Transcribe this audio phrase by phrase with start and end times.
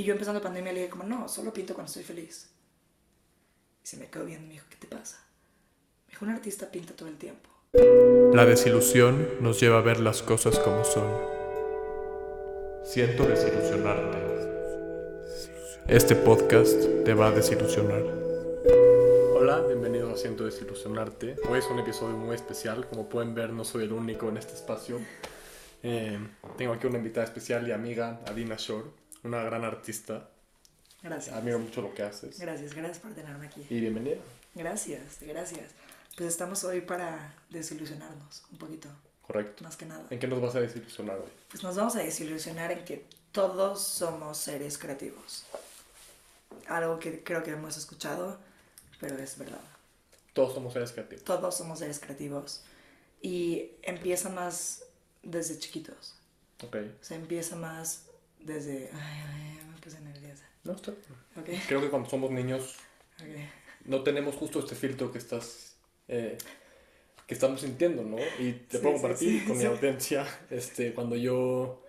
[0.00, 2.48] Y yo empezando pandemia le dije como, no, solo pinto cuando estoy feliz.
[3.84, 5.22] Y se me quedó viendo y me dijo, ¿qué te pasa?
[6.06, 7.50] Me dijo, un artista pinta todo el tiempo.
[8.32, 11.06] La desilusión nos lleva a ver las cosas como son.
[12.82, 14.18] Siento desilusionarte.
[15.86, 18.02] Este podcast te va a desilusionar.
[19.34, 21.36] Hola, bienvenidos a Siento desilusionarte.
[21.46, 22.88] Hoy es un episodio muy especial.
[22.88, 24.98] Como pueden ver, no soy el único en este espacio.
[25.82, 26.18] Eh,
[26.56, 28.86] tengo aquí una invitada especial y amiga, Adina Shore,
[29.22, 30.28] una gran artista.
[31.02, 31.34] Gracias.
[31.34, 32.38] Admiro mucho lo que haces.
[32.38, 33.66] Gracias, gracias por tenerme aquí.
[33.70, 34.18] Y bienvenida.
[34.54, 35.70] Gracias, gracias.
[36.16, 38.88] Pues estamos hoy para desilusionarnos un poquito,
[39.26, 39.64] Correcto.
[39.64, 40.04] más que nada.
[40.10, 41.30] ¿En qué nos vas a desilusionar hoy?
[41.48, 45.44] Pues nos vamos a desilusionar en que todos somos seres creativos.
[46.66, 48.38] Algo que creo que hemos escuchado,
[49.00, 49.60] pero es verdad.
[50.34, 51.24] Todos somos seres creativos.
[51.24, 52.62] Todos somos seres creativos.
[53.22, 54.84] Y empieza más
[55.22, 56.14] desde chiquitos.
[56.64, 56.76] Ok.
[57.00, 58.02] O sea, empieza más
[58.44, 58.90] desde...
[58.92, 60.44] Ay, ay, me puse nerviosa.
[60.64, 60.92] No, está.
[61.68, 62.76] Creo que cuando somos niños
[63.84, 65.76] no tenemos justo este filtro que estás
[66.08, 66.36] eh,
[67.26, 68.16] que estamos sintiendo, ¿no?
[68.38, 71.82] Y te Sí, puedo sí, compartir sí, con mi audiencia, este, cuando yo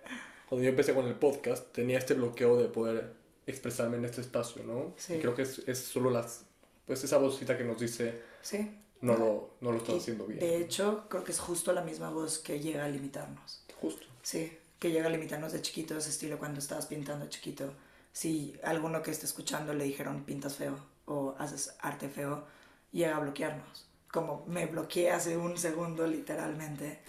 [0.48, 3.14] cuando yo empecé con el podcast tenía este bloqueo de poder
[3.46, 4.94] expresarme en este espacio, ¿no?
[4.96, 5.14] Sí.
[5.14, 6.44] Y creo que es, es solo las
[6.86, 8.70] pues esa vocita que nos dice Sí.
[9.00, 10.40] no lo no lo estás Y, haciendo bien.
[10.40, 13.64] De hecho, creo que es justo la misma voz que llega a limitarnos.
[13.80, 14.06] Justo.
[14.22, 17.72] Sí, que llega a limitarnos de chiquitos, estilo cuando estabas pintando chiquito.
[18.12, 22.48] Si alguno que esté escuchando le dijeron pintas feo o haces arte feo,
[22.90, 23.88] llega a bloquearnos.
[24.10, 27.00] Como me bloqueé hace un segundo literalmente.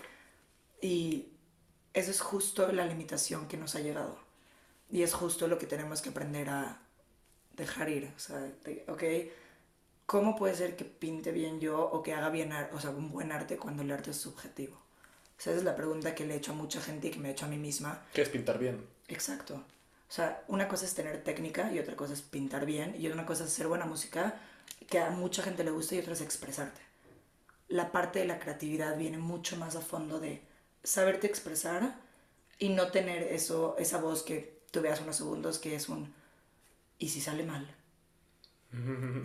[0.83, 1.29] Y
[1.95, 4.19] eso es justo la limitación que nos ha llegado.
[4.91, 6.79] Y es justo lo que tenemos que aprender a
[7.53, 8.13] dejar ir.
[8.88, 9.03] Ok,
[10.05, 13.31] ¿cómo puede ser que pinte bien yo o que haga bien o sea, un buen
[13.31, 14.83] arte cuando el arte es subjetivo?
[15.44, 17.27] Sea, esa es la pregunta que le he hecho a mucha gente y que me
[17.27, 18.02] he hecho a mí misma.
[18.13, 18.88] ¿Qué es pintar bien?
[19.09, 19.55] Exacto.
[19.55, 23.25] O sea, una cosa es tener técnica y otra cosa es pintar bien y una
[23.25, 24.39] cosa es hacer buena música
[24.88, 26.80] que a mucha gente le gusta y otra es expresarte.
[27.67, 30.41] La parte de la creatividad viene mucho más a fondo de
[30.81, 31.94] saberte expresar
[32.57, 36.13] y no tener eso, esa voz que tú veas unos segundos que es un
[37.00, 37.69] ¿y si sale mal?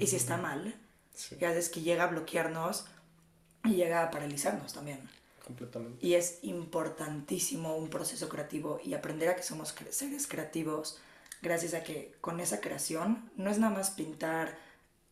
[0.01, 0.75] ¿Y si está mal?
[1.15, 2.87] Sí, Y haces que llega a bloquearnos
[3.63, 5.09] y llega a paralizarnos también.
[5.49, 6.07] Completamente.
[6.07, 11.01] Y es importantísimo un proceso creativo y aprender a que somos cre- seres creativos
[11.43, 14.57] gracias a que con esa creación no es nada más pintar,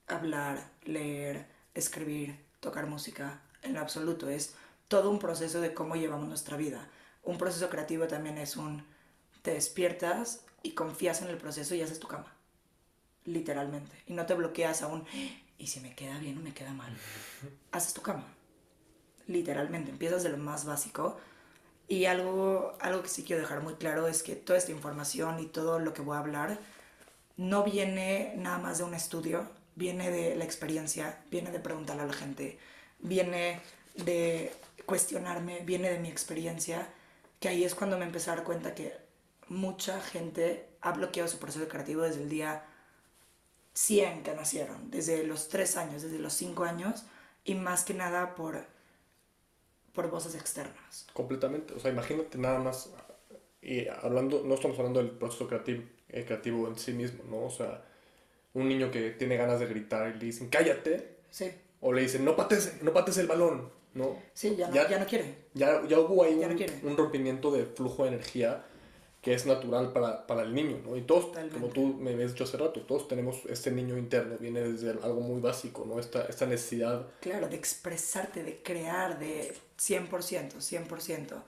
[0.07, 4.55] hablar, leer, escribir, tocar música, en lo absoluto, es
[4.89, 6.89] todo un proceso de cómo llevamos nuestra vida.
[7.25, 8.85] Un proceso creativo también es un
[9.43, 12.33] te despiertas y confías en el proceso y haces tu cama,
[13.25, 13.93] literalmente.
[14.07, 15.05] Y no te bloqueas a un
[15.59, 16.95] y si me queda bien o me queda mal.
[17.73, 18.36] Haces tu cama
[19.27, 21.17] literalmente, empiezas de lo más básico.
[21.89, 25.47] Y algo, algo que sí quiero dejar muy claro es que toda esta información y
[25.47, 26.59] todo lo que voy a hablar
[27.37, 32.07] no viene nada más de un estudio, viene de la experiencia, viene de preguntarle a
[32.07, 32.59] la gente,
[32.99, 33.61] viene
[33.95, 34.53] de
[34.87, 36.89] cuestionarme, viene de mi experiencia,
[37.39, 38.97] que ahí es cuando me empecé a dar cuenta que
[39.49, 42.65] mucha gente ha bloqueado su proceso creativo desde el día
[43.75, 47.05] 100 que nacieron, desde los 3 años, desde los 5 años,
[47.45, 48.67] y más que nada por,
[49.97, 51.07] por voces externas.
[51.13, 51.75] Completamente.
[51.75, 52.91] O sea, imagínate nada más.
[53.61, 57.47] Y hablando, no estamos hablando del proceso creativo, eh, creativo en sí mismo, ¿no?
[57.47, 57.83] O sea,
[58.55, 61.17] un niño que tiene ganas de gritar y le dicen, cállate.
[61.31, 64.17] Sí, O le dicen, no pates, no pates el balón, ¿no?
[64.33, 65.35] sí, ya no, Ya- ya no quiere.
[65.55, 66.79] Ya, ya hubo ahí no un, quiere.
[66.85, 68.65] un rompimiento de flujo de energía
[69.27, 70.97] que es natural para, para el niño, ¿no?
[70.97, 71.59] Y todos, Totalmente.
[71.59, 75.21] como tú me habías dicho hace rato, todos tenemos este niño interno, viene desde algo
[75.21, 75.99] muy básico, ¿no?
[75.99, 81.43] Esta, esta necesidad Claro, de expresarte, de crear, de 100%, 100%.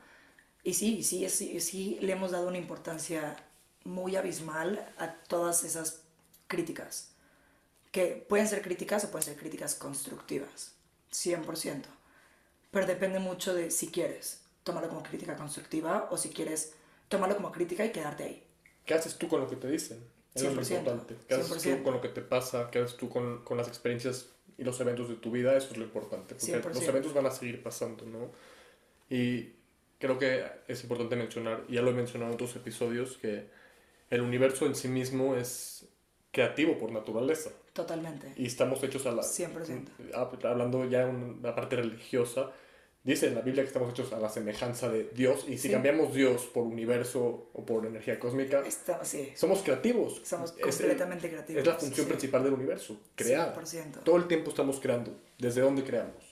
[0.64, 3.36] Y sí, sí, sí, sí le hemos dado una importancia
[3.84, 6.00] muy abismal a todas esas
[6.48, 7.12] críticas.
[7.92, 10.72] Que pueden ser críticas o pueden ser críticas constructivas,
[11.12, 11.84] 100%.
[12.72, 16.72] Pero depende mucho de si quieres tomarlo como crítica constructiva o si quieres
[17.08, 18.44] tomarlo como crítica y quedarte ahí.
[18.84, 19.98] ¿Qué haces tú con lo que te dicen?
[20.34, 21.16] Eso es lo 100%, importante.
[21.28, 21.76] ¿Qué haces 100%.
[21.78, 22.70] tú con lo que te pasa?
[22.70, 25.56] ¿Qué haces tú con, con las experiencias y los eventos de tu vida?
[25.56, 26.34] Eso es lo importante.
[26.34, 26.74] Porque 100%.
[26.74, 28.30] los eventos van a seguir pasando, ¿no?
[29.10, 29.52] Y
[29.98, 33.46] creo que es importante mencionar, y ya lo he mencionado en otros episodios, que
[34.10, 35.86] el universo en sí mismo es
[36.30, 37.50] creativo por naturaleza.
[37.72, 38.32] Totalmente.
[38.36, 39.22] Y estamos hechos a la...
[39.22, 40.12] 100%.
[40.12, 42.50] hab- Hablando ya en la parte religiosa,
[43.04, 45.44] dice en la Biblia que estamos hechos a la semejanza de Dios.
[45.48, 45.70] Y si Sí.
[45.70, 50.20] cambiamos Dios por universo o por energía cósmica, Está- sí, somos creativos.
[50.24, 51.60] somos Es completamente creativos.
[51.62, 52.10] Es la función sí.
[52.12, 53.54] principal del universo, crear.
[53.54, 54.00] 100%.
[54.00, 55.16] Todo el tiempo estamos creando.
[55.38, 56.22] ¿Desde dónde creamos?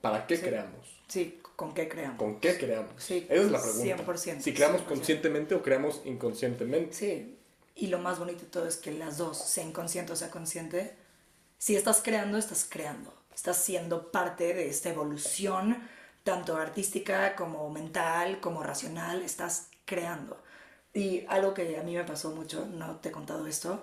[0.00, 1.00] ¿Para qué creamos?
[1.08, 2.16] Sí, ¿con qué creamos?
[2.18, 2.92] ¿Con qué creamos?
[3.02, 3.82] Sí, Esa es la pregunta.
[3.84, 4.88] 100%, si creamos 100%.
[4.88, 6.92] conscientemente o creamos inconscientemente.
[6.94, 7.36] Sí,
[7.76, 10.92] Y lo más bonito de todo es que las dos, sea inconsciente o sea consciente,
[11.58, 13.14] si estás creando, estás creando.
[13.34, 15.88] Estás siendo parte de esta evolución,
[16.24, 20.42] tanto artística como mental, como racional, estás creando.
[20.92, 23.82] Y algo que a mí me pasó mucho, no te he contado esto,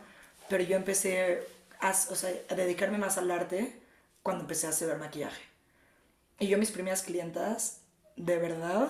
[0.49, 1.47] pero yo empecé
[1.79, 3.81] a, o sea, a dedicarme más al arte
[4.23, 5.41] cuando empecé a hacer maquillaje.
[6.39, 7.81] Y yo mis primeras clientas,
[8.15, 8.89] de verdad,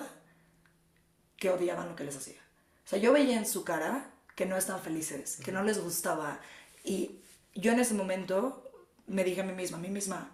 [1.36, 2.40] que odiaban lo que les hacía.
[2.84, 6.40] O sea, yo veía en su cara que no estaban felices, que no les gustaba.
[6.84, 7.20] Y
[7.54, 8.64] yo en ese momento
[9.06, 10.30] me dije a mí misma, a mí misma,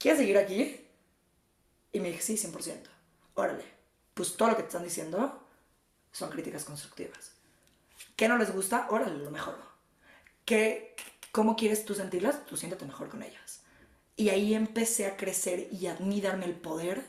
[0.00, 0.84] ¿quieres seguir aquí?
[1.92, 2.88] Y me dije, sí, 100%.
[3.34, 3.64] Órale,
[4.14, 5.46] pues todo lo que te están diciendo
[6.10, 7.32] son críticas constructivas.
[8.16, 8.88] ¿Qué no les gusta?
[8.90, 9.56] Órale, lo mejor.
[10.44, 10.96] ¿Qué,
[11.30, 12.44] ¿Cómo quieres tú sentirlas?
[12.46, 13.60] Tú siéntate mejor con ellas.
[14.16, 17.02] Y ahí empecé a crecer y a mí darme el poder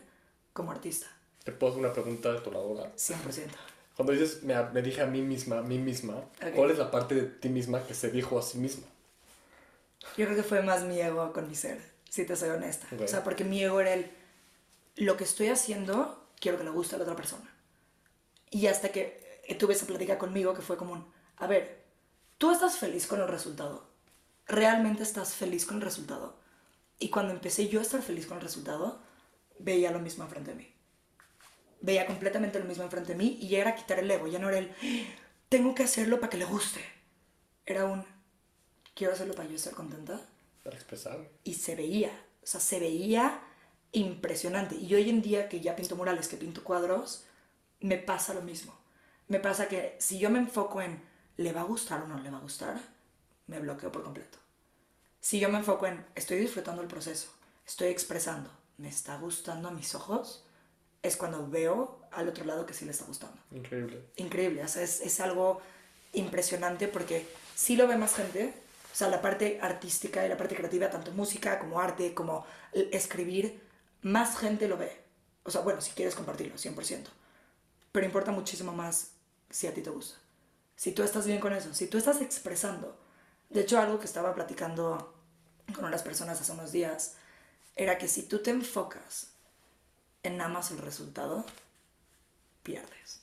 [0.53, 1.07] como artista.
[1.43, 2.95] ¿Te puedo hacer una pregunta detonadora?
[2.95, 3.49] 100%.
[3.95, 6.23] Cuando dices, me, me, dije a mí misma, a mí misma,
[6.55, 8.87] ¿cuál es la parte de ti misma que se dijo a sí misma?
[10.17, 12.87] Yo creo que fue más mi ego con mi ser, si te soy honesta.
[13.01, 14.11] O sea, porque mi ego era el,
[14.97, 17.49] lo que estoy haciendo, quiero que le guste a la otra persona.
[18.49, 21.85] Y hasta que tuve esa plática conmigo que fue como, a ver,
[22.37, 23.87] tú estás feliz con el resultado.
[24.45, 26.37] ¿Realmente estás feliz con el resultado?
[26.99, 29.01] Y cuando empecé yo a estar feliz con el resultado,
[29.57, 30.75] veía lo mismo enfrente de mí.
[31.79, 34.49] Veía completamente lo mismo enfrente de mí y ya era quitar el ego, ya no
[34.49, 34.75] era el,
[35.47, 36.81] tengo que hacerlo para que le guste.
[37.65, 38.05] Era un,
[38.95, 40.19] quiero hacerlo para yo estar contenta.
[40.63, 41.29] Para expresarme.
[41.43, 42.11] Y se veía,
[42.43, 43.41] o sea, se veía
[43.91, 44.75] impresionante.
[44.75, 47.25] Y hoy en día que ya pinto murales, que pinto cuadros,
[47.79, 48.77] me pasa lo mismo.
[49.27, 51.01] Me pasa que si yo me enfoco en,
[51.37, 52.79] ¿le va a gustar o no le va a gustar?
[53.47, 54.37] Me bloqueo por completo.
[55.19, 57.31] Si yo me enfoco en, estoy disfrutando el proceso,
[57.65, 60.45] estoy expresando, me está gustando a mis ojos,
[61.03, 63.37] es cuando veo al otro lado que sí le está gustando.
[63.51, 64.03] Increíble.
[64.17, 65.61] Increíble, o sea, es, es algo
[66.13, 68.53] impresionante porque sí lo ve más gente,
[68.91, 73.61] o sea, la parte artística y la parte creativa, tanto música como arte, como escribir,
[74.01, 75.01] más gente lo ve.
[75.43, 77.05] O sea, bueno, si quieres compartirlo, 100%.
[77.91, 79.11] Pero importa muchísimo más
[79.49, 80.17] si a ti te gusta.
[80.75, 82.97] Si tú estás bien con eso, si tú estás expresando.
[83.49, 85.13] De hecho, algo que estaba platicando
[85.73, 87.15] con unas personas hace unos días
[87.75, 89.31] era que si tú te enfocas
[90.23, 91.45] en nada más el resultado,
[92.63, 93.21] pierdes.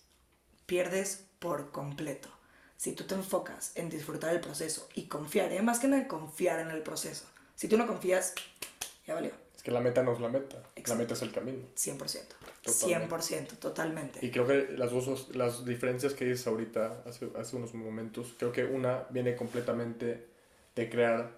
[0.67, 2.29] Pierdes por completo.
[2.79, 5.61] Si tú te enfocas en disfrutar el proceso y confiar, ¿eh?
[5.63, 7.27] más que en confiar en el proceso.
[7.57, 8.35] Si tú no confías,
[9.05, 9.33] ya valió.
[9.57, 11.59] Es que la meta no es la meta, la meta es el camino.
[11.77, 12.21] 100%.
[12.63, 14.25] 100%, totalmente.
[14.25, 18.53] Y creo que las dos las diferencias que dices ahorita, hace, hace unos momentos, creo
[18.53, 20.29] que una viene completamente
[20.77, 21.33] de crear,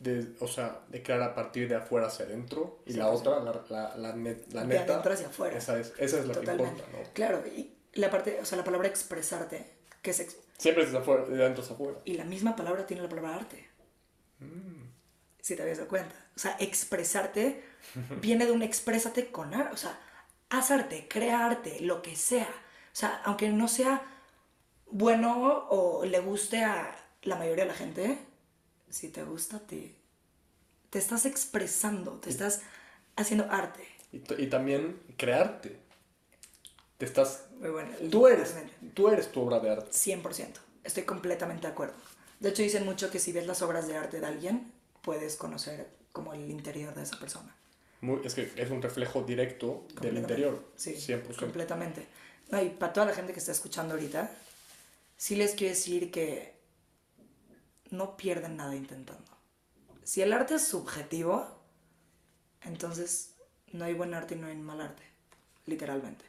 [0.00, 3.64] de, o sea, de crear a partir de afuera hacia adentro, y la otra, la,
[3.68, 4.84] la, la, net, la neta.
[4.84, 5.56] De adentro hacia afuera.
[5.56, 6.98] Esa es, esa es la que importa, ¿no?
[7.12, 9.64] Claro, y la parte, o sea, la palabra expresarte,
[10.02, 10.36] que es...
[10.58, 12.00] Siempre es de, afuera, de adentro hacia afuera.
[12.04, 13.68] Y la misma palabra tiene la palabra arte.
[14.40, 14.88] Mm.
[15.40, 16.14] Si te habías dado cuenta.
[16.36, 17.62] O sea, expresarte
[18.20, 19.72] viene de un exprésate con arte.
[19.72, 19.98] O sea,
[20.50, 22.48] haz arte, crea arte, lo que sea.
[22.48, 24.02] O sea, aunque no sea
[24.90, 28.18] bueno o le guste a la mayoría de la gente,
[28.90, 29.96] si te gusta a ti,
[30.90, 32.62] te estás expresando, te estás
[33.14, 33.86] haciendo arte.
[34.10, 35.87] Y, y también crearte.
[36.98, 37.44] Te estás...
[37.58, 37.90] Muy bueno.
[38.10, 38.54] Tú eres,
[38.92, 39.90] tú eres tu obra de arte.
[39.90, 40.48] 100%.
[40.84, 41.94] Estoy completamente de acuerdo.
[42.40, 45.88] De hecho, dicen mucho que si ves las obras de arte de alguien, puedes conocer
[46.12, 47.54] como el interior de esa persona.
[48.00, 50.64] Muy, es que es un reflejo directo del interior.
[50.76, 51.36] Sí, 100%.
[51.36, 52.06] completamente.
[52.50, 54.30] No, y para toda la gente que está escuchando ahorita,
[55.16, 56.54] sí les quiero decir que
[57.90, 59.30] no pierden nada intentando.
[60.04, 61.46] Si el arte es subjetivo,
[62.62, 63.34] entonces
[63.72, 65.02] no hay buen arte y no hay mal arte,
[65.66, 66.24] literalmente.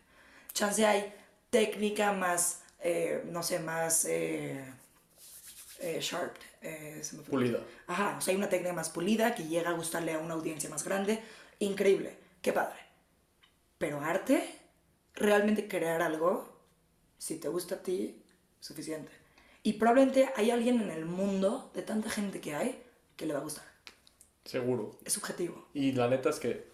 [0.60, 1.13] Chance hay
[1.50, 4.62] técnica más, eh, no sé, más eh,
[5.80, 6.36] eh, sharp.
[7.30, 7.62] pulida.
[7.88, 10.70] Ajá, o sea, hay una técnica más pulida que llega a gustarle a una audiencia
[10.70, 11.24] más grande.
[11.60, 12.78] Increíble, qué padre.
[13.78, 14.54] Pero arte,
[15.13, 16.50] realmente crear algo,
[17.18, 18.22] si te gusta a ti,
[18.60, 19.13] suficiente.
[19.63, 22.84] Y probablemente hay alguien en el mundo, de tanta gente que hay,
[23.16, 23.63] que le va a gustar.
[24.44, 25.00] Seguro.
[25.06, 25.70] Es subjetivo.
[25.74, 26.69] Y la neta es que,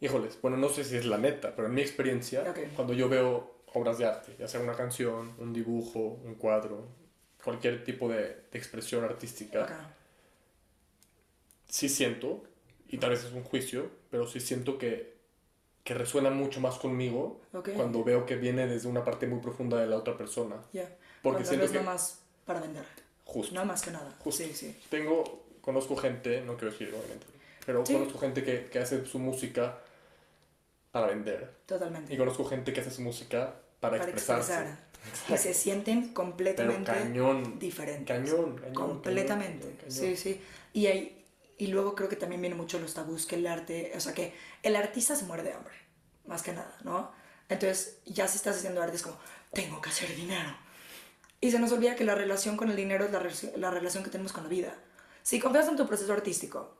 [0.00, 3.60] híjoles, bueno, no sé si es la neta, pero en mi experiencia, cuando yo veo
[3.74, 6.88] obras de arte, ya sea una canción, un dibujo, un cuadro,
[7.44, 9.94] cualquier tipo de, expresión artística,
[11.68, 12.42] sí siento,
[12.88, 15.14] y tal vez es un juicio, pero sí siento que,
[15.84, 17.40] que resuena mucho más conmigo
[17.76, 20.56] cuando veo que viene desde una parte muy profunda de la otra persona.
[21.22, 21.74] Porque siento que...
[21.74, 22.84] nada más para vender.
[23.24, 23.54] Justo.
[23.54, 24.16] Nada más que nada.
[24.18, 24.42] Justo.
[24.42, 24.76] Sí, sí.
[24.88, 27.26] Tengo, conozco gente, no quiero decir obviamente,
[27.64, 29.78] pero conozco gente que, que hace su música
[30.90, 31.60] para vender.
[31.66, 32.12] Totalmente.
[32.12, 34.76] Y conozco gente que hace su música para, expresarse.
[35.28, 37.58] y se sienten completamente cañón.
[37.58, 38.06] diferentes.
[38.06, 39.74] Cañón, cañón, Completamente.
[39.76, 39.90] cañón.
[39.92, 40.40] Sí, sí.
[40.72, 41.24] Y, hay,
[41.58, 44.34] y luego creo que también vienen mucho los tabús que el arte, o sea, que
[44.62, 45.74] el artista se muere de hambre,
[46.26, 47.12] más que nada, ¿no?
[47.48, 49.18] Entonces, ya si estás haciendo arte es como,
[49.52, 50.56] tengo que hacer dinero.
[51.40, 54.04] Y se nos olvida que la relación con el dinero es la, re- la relación
[54.04, 54.74] que tenemos con la vida.
[55.22, 56.76] Si confías en tu proceso artístico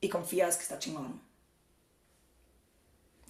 [0.00, 1.20] y confías que está chingón,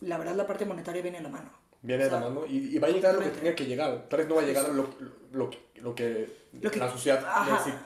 [0.03, 1.51] la verdad la parte monetaria viene a la mano.
[1.83, 3.67] Viene O sea, de la mano y, y va a llegar lo que tenga que
[3.67, 4.07] llegar.
[4.09, 4.89] Tal vez no va a llegar lo,
[5.33, 7.21] lo, lo que, Lo que- la sociedad,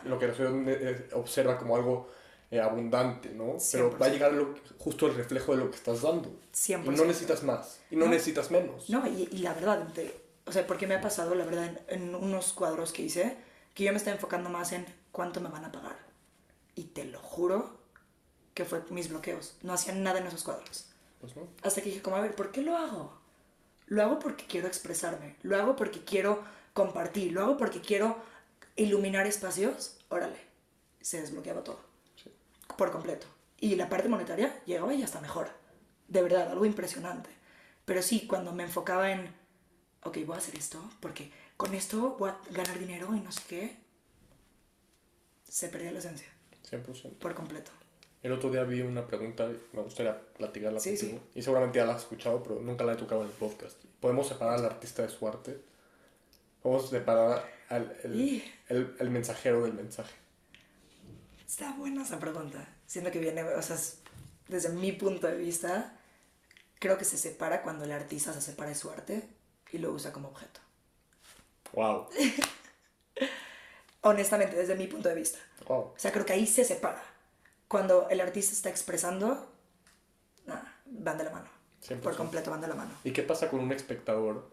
[0.04, 2.08] lo que la sociedad eh, observa como algo
[2.50, 3.56] eh, abundante, ¿no?
[3.72, 4.12] Pero va a 100%.
[4.12, 6.28] llegar lo- justo el reflejo de lo que estás dando.
[6.52, 6.84] 100%.
[6.84, 7.80] Y no necesitas más.
[7.90, 8.10] Y no, No.
[8.10, 8.88] necesitas menos.
[8.90, 12.02] No, y, y la verdad, te- o sea, porque me ha pasado, la verdad, en,
[12.08, 13.36] en unos cuadros que hice,
[13.74, 15.96] que yo me estaba enfocando más en cuánto me van a pagar.
[16.74, 17.78] Y te lo juro
[18.54, 19.56] que fue mis bloqueos.
[19.62, 20.85] No hacía nada en esos cuadros.
[21.20, 21.48] Pues no.
[21.62, 23.18] Hasta que dije, como, a ver, ¿por qué lo hago?
[23.86, 25.36] Lo hago porque quiero expresarme.
[25.42, 26.42] Lo hago porque quiero
[26.72, 27.32] compartir.
[27.32, 28.16] Lo hago porque quiero
[28.74, 29.98] iluminar espacios.
[30.08, 30.38] Órale,
[31.00, 31.80] se desbloqueaba todo.
[32.22, 32.30] Sí.
[32.76, 33.26] Por completo.
[33.58, 35.50] Y la parte monetaria llegaba y hasta mejor.
[36.08, 37.30] De verdad, algo impresionante.
[37.84, 39.32] Pero sí, cuando me enfocaba en,
[40.02, 43.42] ok, voy a hacer esto porque con esto voy a ganar dinero y no sé
[43.48, 43.76] qué,
[45.48, 46.26] se perdía la esencia.
[46.70, 47.18] 100%.
[47.18, 47.70] Por completo.
[48.26, 51.20] El otro día vi una pregunta, me gustaría platicarla Sí, contigo.
[51.32, 51.38] sí.
[51.38, 53.76] Y seguramente ya la has escuchado, pero nunca la he tocado en el podcast.
[54.00, 55.60] ¿Podemos separar al artista de su arte?
[56.60, 60.12] ¿Podemos separar al, el, Y- el, el mensajero del mensaje?
[61.46, 62.66] Está buena esa pregunta.
[62.86, 63.98] Siento que viene, o sea, es-
[64.48, 65.96] desde mi punto de vista,
[66.80, 69.22] creo que se separa cuando el artista se separa de su arte
[69.70, 70.58] y lo usa como objeto.
[71.74, 72.08] ¡Wow!
[74.00, 75.38] Honestamente, desde mi punto de vista.
[75.68, 75.78] ¡Wow!
[75.78, 77.04] O sea, creo que ahí se separa.
[77.68, 79.52] Cuando el artista está expresando,
[80.46, 81.48] nada, van de la mano.
[81.86, 82.00] 100%.
[82.00, 82.92] Por completo van de la mano.
[83.04, 84.48] ¿Y qué pasa con un espectador?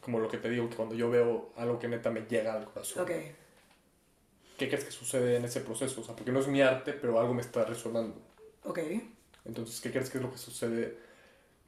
[0.00, 2.64] Como lo que te digo, que cuando yo veo algo que neta me llega al
[2.64, 3.02] corazón.
[3.02, 3.10] Ok,
[4.58, 6.00] ¿Qué crees que sucede en ese proceso?
[6.00, 8.20] O sea, porque no es mi arte, pero algo me está resonando.
[8.64, 8.80] ok.
[9.44, 10.98] Entonces, ¿qué crees que es lo que sucede?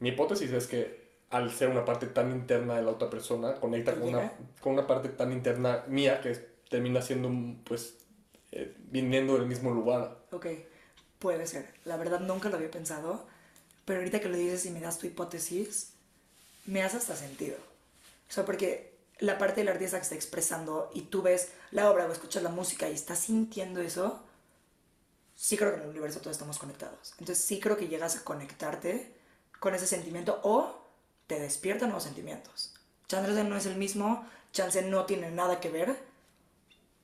[0.00, 1.00] Mi hipótesis es que
[1.30, 4.72] al ser una parte tan interna de la otra persona, conecta ¿Te con una, con
[4.72, 6.34] una parte tan interna mía que
[6.68, 7.30] termina siendo,
[7.64, 7.96] pues,
[8.50, 10.18] eh, viniendo del mismo lugar.
[10.32, 10.46] Ok,
[11.18, 11.72] puede ser.
[11.84, 13.26] La verdad nunca lo había pensado,
[13.84, 15.90] pero ahorita que lo dices y me das tu hipótesis,
[16.66, 17.56] me hace hasta sentido.
[18.28, 22.06] O sea, porque la parte del artista que está expresando y tú ves la obra
[22.06, 24.22] o escuchas la música y estás sintiendo eso,
[25.36, 27.12] sí creo que en el universo todos estamos conectados.
[27.18, 29.14] Entonces sí creo que llegas a conectarte
[29.58, 30.80] con ese sentimiento o
[31.26, 32.74] te despierta nuevos sentimientos.
[33.08, 35.96] Chance no es el mismo, chance no tiene nada que ver,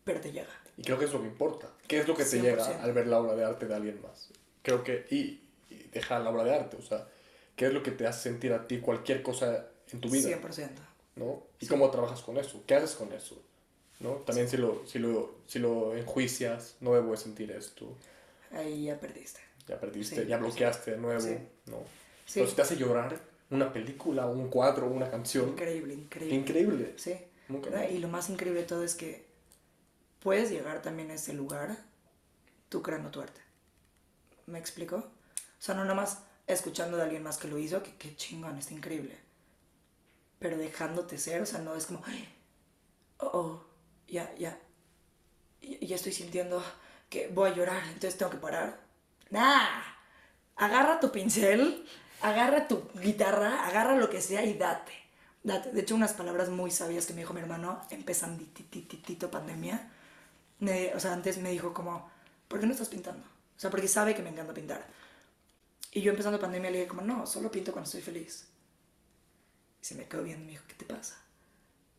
[0.05, 0.66] pero te llega.
[0.77, 1.71] Y creo que es lo que importa.
[1.89, 2.43] ¿Qué es lo que te 100%.
[2.43, 4.29] llega al ver la obra de arte de alguien más?
[4.63, 5.41] Creo que, y,
[5.71, 7.07] y dejar la obra de arte, o sea,
[7.55, 10.29] ¿qué es lo que te hace sentir a ti cualquier cosa en tu vida?
[10.41, 10.69] 100%.
[11.17, 11.43] ¿no?
[11.61, 12.63] ¿Y cómo trabajas con eso?
[12.67, 13.41] ¿Qué haces con eso?
[14.01, 14.11] ¿no?
[14.27, 17.87] También si, lo, si, lo, si lo enjuicias, no debo de sentir esto,
[18.53, 19.41] Ahí ya perdiste.
[19.67, 21.37] ya perdiste, Sí, ya bloqueaste de nuevo, Sí.
[21.67, 21.79] ¿no?
[22.27, 22.35] Sí.
[22.41, 23.19] Pero si te hace llorar
[23.51, 26.37] una película, un cuadro, una canción, Increíble, increíble.
[26.37, 26.95] increíble.
[26.97, 27.15] Sí.
[27.49, 27.89] Nunca.
[27.89, 29.25] Y lo más increíble de todo es que
[30.21, 31.77] puedes llegar también a ese lugar
[32.69, 33.41] tú creando tu arte.
[34.47, 34.97] ¿Me explico?
[34.97, 38.59] O sea, no nada más escuchando de alguien más que lo hizo, que qué chingón,
[38.59, 39.19] está increíble.
[40.39, 42.29] Pero dejándote ser, o sea, no es como, "Ay,
[43.19, 43.67] oh, oh,
[44.07, 44.61] ya, ya
[45.61, 46.63] ya estoy sintiendo
[47.09, 48.81] que voy a llorar, entonces tengo que parar.
[49.31, 49.83] Nah,
[50.57, 51.87] agarra tu pincel,
[52.23, 54.93] agarra tu guitarra, agarra lo que sea y date.
[55.43, 55.71] Date.
[55.73, 59.93] De hecho, unas palabras muy sabias que me dijo mi hermano, empezanditititito pandemia.
[60.59, 62.11] Me- o sea, antes me dijo como,
[62.49, 63.27] ¿por qué no estás pintando?
[63.27, 64.87] O sea, porque sabe que me encanta pintar.
[65.93, 68.49] Y yo empezando pandemia le dije como, no, solo pinto cuando estoy feliz.
[69.81, 71.17] Y se me quedó viendo y me dijo, ¿qué te pasa?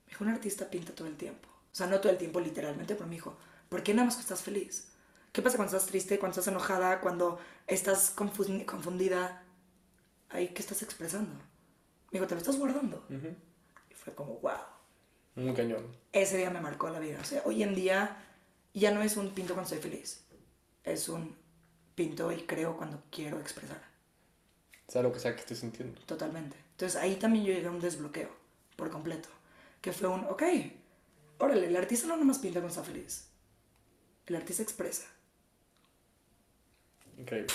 [0.06, 1.48] Me dijo, un artista pinta todo el tiempo.
[1.50, 3.38] O sea, no todo el tiempo literalmente, pero me dijo,
[3.70, 4.90] ¿por qué nada más que estás feliz?
[5.32, 9.44] ¿Qué pasa cuando estás triste, cuando estás enojada, cuando estás confu- confundida?
[10.30, 11.34] Ahí, ¿qué estás expresando?
[11.36, 13.06] Me dijo, te lo estás guardando.
[13.10, 13.36] Ujú.
[13.90, 14.54] Y fue como, wow.
[15.36, 15.96] Muy cañón.
[16.12, 17.20] Ese día me marcó la vida.
[17.22, 18.18] O sea, hoy en día
[18.80, 20.22] ya no es un pinto cuando estoy feliz.
[20.84, 21.36] Es un
[21.96, 23.82] pinto y creo cuando quiero expresar.
[24.88, 26.00] Sea lo que sea que estés sintiendo.
[26.06, 26.56] Totalmente.
[26.72, 28.30] Entonces ahí también yo llegué a un desbloqueo
[28.76, 29.30] por completo.
[29.82, 30.44] Que fue un, ok,
[31.40, 33.26] órale, el artista no nomás pinta cuando está feliz.
[34.26, 35.06] El artista expresa.
[37.18, 37.52] Increíble.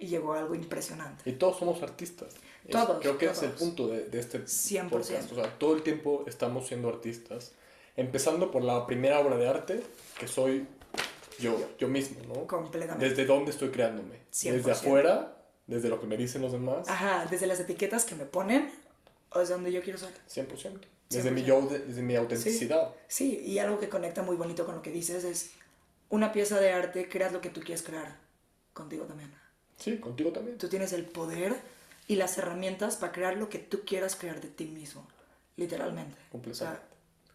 [0.00, 1.28] Y llegó a algo impresionante.
[1.28, 2.34] Y todos somos artistas.
[2.64, 4.88] Es- Todos, Creo que es el punto de, de este 100%.
[4.90, 5.32] podcast.
[5.32, 7.52] O sea, todo el tiempo estamos siendo artistas.
[7.98, 9.82] Empezando por la primera obra de arte,
[10.20, 10.66] que soy
[11.40, 12.46] yo, yo mismo, ¿no?
[12.46, 13.08] Completamente.
[13.08, 14.20] Desde dónde estoy creándome.
[14.32, 14.52] 100%.
[14.52, 15.36] Desde afuera,
[15.66, 16.88] desde lo que me dicen los demás.
[16.88, 18.70] Ajá, desde las etiquetas que me ponen
[19.30, 20.10] o desde donde yo quiero ser.
[20.28, 20.78] 100%.
[21.10, 21.44] Desde mi 100%.
[21.46, 22.94] yo, de- desde mi autenticidad.
[23.08, 25.50] Sí, y algo que conecta muy bonito con lo que dices es
[26.08, 28.16] una pieza de arte, creas lo que tú quieres crear
[28.74, 29.34] contigo también.
[29.76, 30.56] Sí, contigo también.
[30.56, 31.56] Tú tienes el poder
[32.06, 35.04] y las herramientas para crear lo que tú quieras crear de ti mismo,
[35.56, 36.14] literalmente.
[36.28, 36.80] O Completamente.
[36.80, 36.88] sea,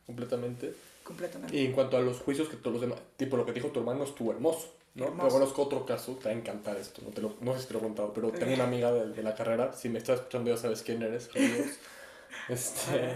[0.05, 0.74] Completamente.
[1.03, 1.55] completamente.
[1.55, 3.79] Y en cuanto a los juicios que todos los demás, tipo lo que dijo tu
[3.79, 5.05] hermano estuvo hermoso, ¿no?
[5.05, 5.24] Hermoso.
[5.24, 7.67] Pero conozco otro caso, te va a encantar esto, no, te lo, no sé si
[7.67, 10.19] te lo he contado, pero tengo una amiga de, de la carrera, si me estás
[10.19, 11.29] escuchando ya sabes quién eres,
[12.50, 13.15] este,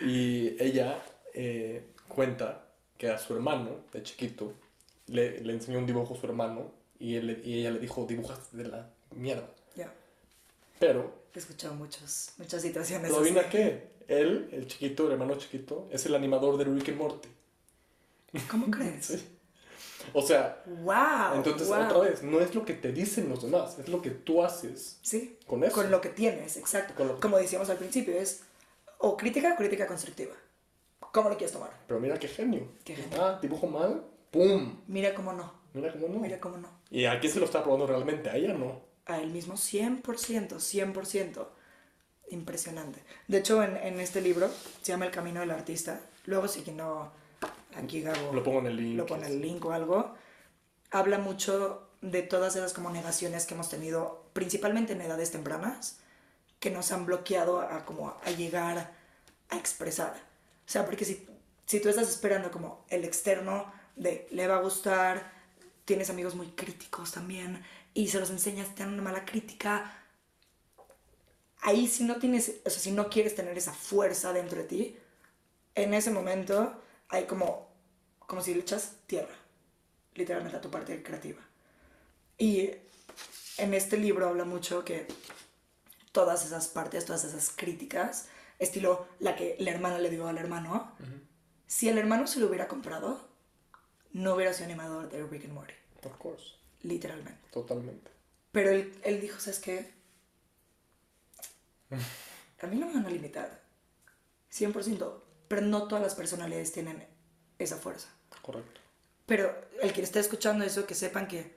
[0.00, 1.02] y ella
[1.34, 2.64] eh, cuenta
[2.96, 4.52] que a su hermano, de chiquito,
[5.06, 8.50] le, le enseñó un dibujo a su hermano y, él, y ella le dijo, dibujas
[8.52, 9.48] de la mierda.
[9.76, 9.92] Ya,
[10.78, 13.08] Pero, he escuchado muchos, muchas situaciones.
[13.08, 13.50] ¿pero adivina así.
[13.50, 13.97] qué?
[14.08, 17.28] Él, el chiquito, el hermano chiquito, es el animador de Rick and Morty.
[18.50, 19.06] ¿Cómo crees?
[19.06, 19.28] Sí.
[20.14, 21.34] O sea, ¡Wow!
[21.36, 21.82] Entonces, wow.
[21.84, 24.98] otra vez, no es lo que te dicen los demás, es lo que tú haces
[25.02, 25.74] Sí, con eso.
[25.74, 26.94] con lo que tienes, exacto.
[26.94, 28.42] Con lo- Como decíamos al principio, es
[28.98, 30.34] o crítica o crítica constructiva.
[31.12, 31.70] ¿Cómo lo quieres tomar?
[31.86, 32.68] Pero mira qué genio.
[32.84, 33.22] Qué genio.
[33.22, 34.80] Ah, dibujo mal, ¡pum!
[34.86, 36.20] Mira cómo no, Mira cómo no.
[36.20, 36.68] mira cómo no.
[36.90, 38.30] ¿Y a quién se lo está probando realmente?
[38.30, 38.80] A ella no.
[39.06, 40.02] A él mismo 100%,
[40.58, 41.46] 100%.
[42.30, 43.00] Impresionante.
[43.26, 44.50] De hecho, en, en este libro
[44.82, 46.00] se llama El Camino del Artista.
[46.26, 47.10] Luego, si que no,
[47.76, 48.96] aquí Gabo Lo pongo en el link.
[48.96, 50.14] lo pone el link o algo.
[50.90, 55.98] Habla mucho de todas esas como negaciones que hemos tenido, principalmente en edades tempranas,
[56.60, 58.92] que nos han bloqueado a, como a llegar
[59.48, 60.14] a expresar.
[60.14, 61.26] O sea, porque si,
[61.66, 65.32] si tú estás esperando como el externo de le va a gustar,
[65.84, 67.62] tienes amigos muy críticos también,
[67.94, 69.92] y se los enseñas, te dan una mala crítica,
[71.60, 74.96] ahí si no tienes, o sea, si no quieres tener esa fuerza dentro de ti,
[75.74, 77.70] en ese momento hay como,
[78.18, 79.34] como si le echas tierra,
[80.14, 81.40] literalmente a tu parte creativa.
[82.36, 82.70] Y
[83.58, 85.06] en este libro habla mucho que
[86.12, 90.92] todas esas partes, todas esas críticas, estilo la que la hermana le dio al hermano,
[91.66, 93.28] si el hermano se lo hubiera comprado,
[94.12, 96.54] no hubiera sido animador de Rick and Morty, Of course.
[96.82, 97.40] literalmente.
[97.52, 98.10] Totalmente.
[98.52, 99.92] Pero él, él dijo, ¿sabes qué?
[102.60, 103.62] A mí no me van a limitar.
[104.52, 105.20] 100%.
[105.48, 107.06] Pero no todas las personalidades tienen
[107.58, 108.08] esa fuerza.
[108.42, 108.80] Correcto.
[109.26, 111.54] Pero el que esté escuchando eso, que sepan que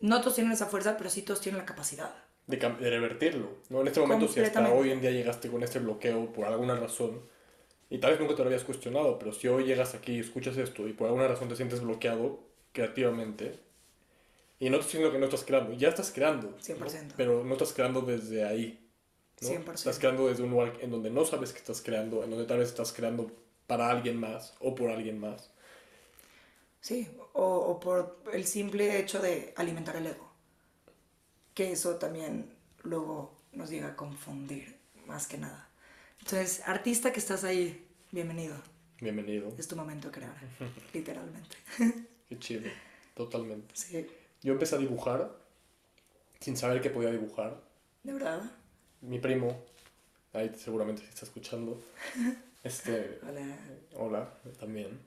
[0.00, 2.12] no todos tienen esa fuerza, pero sí todos tienen la capacidad.
[2.46, 3.50] De, revertirlo.
[3.70, 3.82] ¿no?
[3.82, 7.22] En este momento, si hasta hoy en día llegaste con este bloqueo por alguna razón,
[7.88, 10.56] y tal vez nunca te lo habías cuestionado, pero si hoy llegas aquí y escuchas
[10.56, 12.40] esto y por alguna razón te sientes bloqueado
[12.72, 13.60] creativamente,
[14.58, 16.50] y no te estoy diciendo que no estás creando, ya estás creando.
[16.50, 16.58] ¿no?
[16.58, 17.12] 100%.
[17.16, 18.90] Pero no estás creando desde ahí.
[19.42, 19.48] ¿No?
[19.48, 19.74] 100%.
[19.74, 22.58] Estás creando desde un lugar en donde no sabes que estás creando, en donde tal
[22.58, 23.30] vez estás creando
[23.66, 25.50] para alguien más o por alguien más.
[26.80, 30.30] Sí, o, o por el simple hecho de alimentar el ego.
[31.54, 32.52] Que eso también
[32.82, 35.68] luego nos llega a confundir, más que nada.
[36.20, 38.56] Entonces, artista que estás ahí, bienvenido.
[39.00, 39.52] Bienvenido.
[39.58, 40.34] Es tu momento de crear,
[40.92, 41.56] literalmente.
[42.28, 42.70] Qué chido.
[43.14, 43.74] Totalmente.
[43.74, 44.06] Sí,
[44.42, 45.36] Yo empecé a dibujar
[46.40, 47.60] sin saber que podía dibujar.
[48.02, 48.50] de verdad.
[49.02, 49.56] Mi primo,
[50.32, 51.80] ahí seguramente se está escuchando,
[52.64, 53.56] este, Hola.
[53.96, 54.98] hola, también.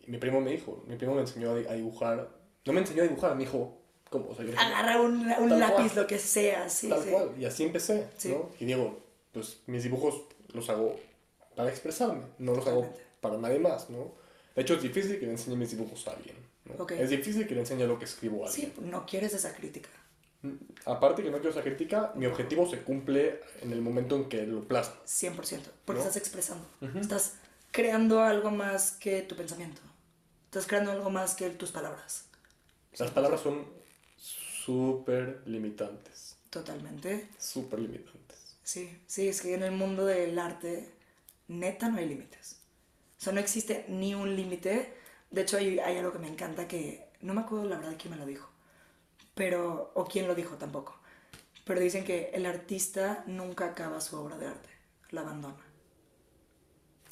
[0.00, 2.28] Y mi primo me dijo, mi primo me enseñó a, di- a dibujar.
[2.66, 3.78] No me enseñó a dibujar, me dijo,
[4.10, 4.28] ¿cómo?
[4.30, 5.96] O sea, Agarra un, un lápiz, cual.
[5.96, 7.10] lo que sea, sí, Tal sí.
[7.10, 7.30] cual.
[7.38, 8.28] Y así empecé, Sí.
[8.28, 8.50] ¿no?
[8.60, 8.98] Y digo,
[9.32, 10.22] pues mis dibujos
[10.52, 10.98] los hago
[11.56, 14.12] para expresarme, no los hago para nadie más, ¿no?
[14.54, 16.82] De hecho, es difícil que le enseñe mis dibujos a alguien, ¿no?
[16.82, 16.92] Ok.
[16.92, 18.72] Es difícil que le enseñe lo que escribo a alguien.
[18.74, 19.88] Sí, no quieres esa crítica.
[20.86, 24.46] Aparte que no quiero esa crítica, mi objetivo se cumple en el momento en que
[24.46, 24.94] lo plasmo.
[25.06, 25.60] 100%.
[25.84, 26.06] Porque ¿No?
[26.06, 26.66] estás expresando.
[26.98, 27.34] Estás
[27.70, 29.82] creando algo más que tu pensamiento.
[30.46, 32.24] Estás creando algo más que tus palabras.
[32.98, 33.66] Las palabras son
[34.18, 37.28] súper limitantes, Totalmente.
[37.38, 38.56] súper limitantes.
[38.62, 40.90] Sí, sí, es que en el mundo del arte,
[41.48, 42.56] neta, no hay límites.
[43.18, 44.94] O sea, no existe ni un límite.
[45.30, 48.12] De hecho, hay, hay algo que me encanta que no me acuerdo la verdad quién
[48.12, 48.49] me lo dijo,
[49.40, 50.94] pero, o quién lo dijo tampoco.
[51.64, 54.68] Pero dicen que el artista nunca acaba su obra de arte,
[55.12, 55.56] la abandona,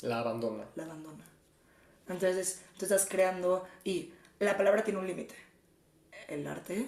[0.03, 0.67] La abandona.
[0.75, 1.25] la abandona.
[2.07, 5.35] Entonces, tú estás creando y la palabra tiene un límite.
[6.29, 6.87] El arte,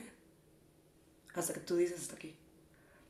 [1.35, 2.37] hasta que tú dices hasta aquí.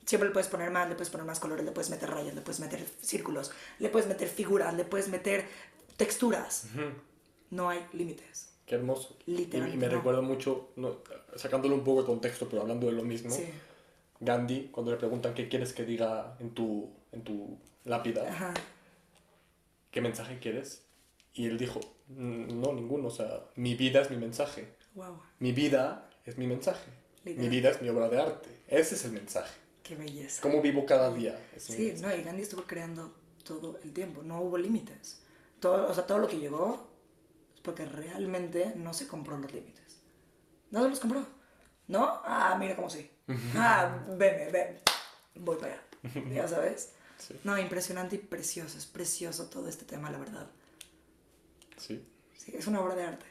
[0.07, 2.43] Siempre le puedes poner más, le puedes poner más colores, le puedes meter rayas, le
[2.43, 5.49] puedes meter círculos, le puedes meter figuras, le puedes meter
[5.97, 6.67] texturas.
[7.51, 8.50] No hay límites.
[8.71, 9.17] Qué hermoso.
[9.27, 10.99] Literalmente y me recuerda mucho, no,
[11.35, 13.47] sacándolo un poco de contexto, pero hablando de lo mismo, Sí.
[14.21, 18.55] Gandhi, cuando le preguntan qué quieres que diga en tu, en tu lápida, Ajá.
[19.91, 20.85] qué mensaje quieres,
[21.35, 21.81] y él dijo,
[22.11, 24.69] "Mm, no, ninguno, o sea, mi vida es mi mensaje.
[24.95, 25.19] Wow.
[25.41, 26.93] Mi vida es mi mensaje.
[27.25, 28.51] Mi vida es mi obra de arte.
[28.69, 29.53] Ese es el mensaje.
[29.83, 30.43] Qué belleza.
[30.43, 31.45] ¿Cómo vivo cada día?
[31.57, 35.23] Es Sí, no, y Gandhi estuvo creando todo el tiempo, no hubo límites.
[35.59, 36.89] Todo, o sea, todo lo que llegó
[37.63, 40.01] porque realmente no se compró los límites.
[40.71, 41.27] No se los compró.
[41.89, 42.21] ¿No?
[42.25, 43.11] Ah, mira cómo sí.
[43.57, 44.79] Ah, ven, ven,
[45.37, 45.83] voy para allá.
[46.35, 46.93] Ya sabes.
[47.45, 48.79] No, impresionante y precioso.
[48.79, 50.49] Es precioso todo este tema, la verdad.
[51.77, 52.07] Sí.
[52.37, 53.27] Sí, es una obra de arte.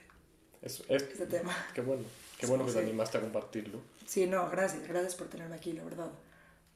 [0.62, 1.56] Es, es, este tema.
[1.74, 2.04] Qué bueno.
[2.38, 3.82] Qué bueno que te animaste a compartirlo.
[4.06, 4.88] Sí, no, gracias.
[4.88, 6.12] Gracias por tenerme aquí, la verdad.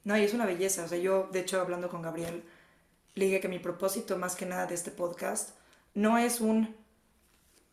[0.03, 0.83] No, y es una belleza.
[0.83, 2.43] O sea, yo, de hecho, hablando con Gabriel,
[3.15, 5.51] le dije que mi propósito más que nada de este podcast
[5.93, 6.75] no es un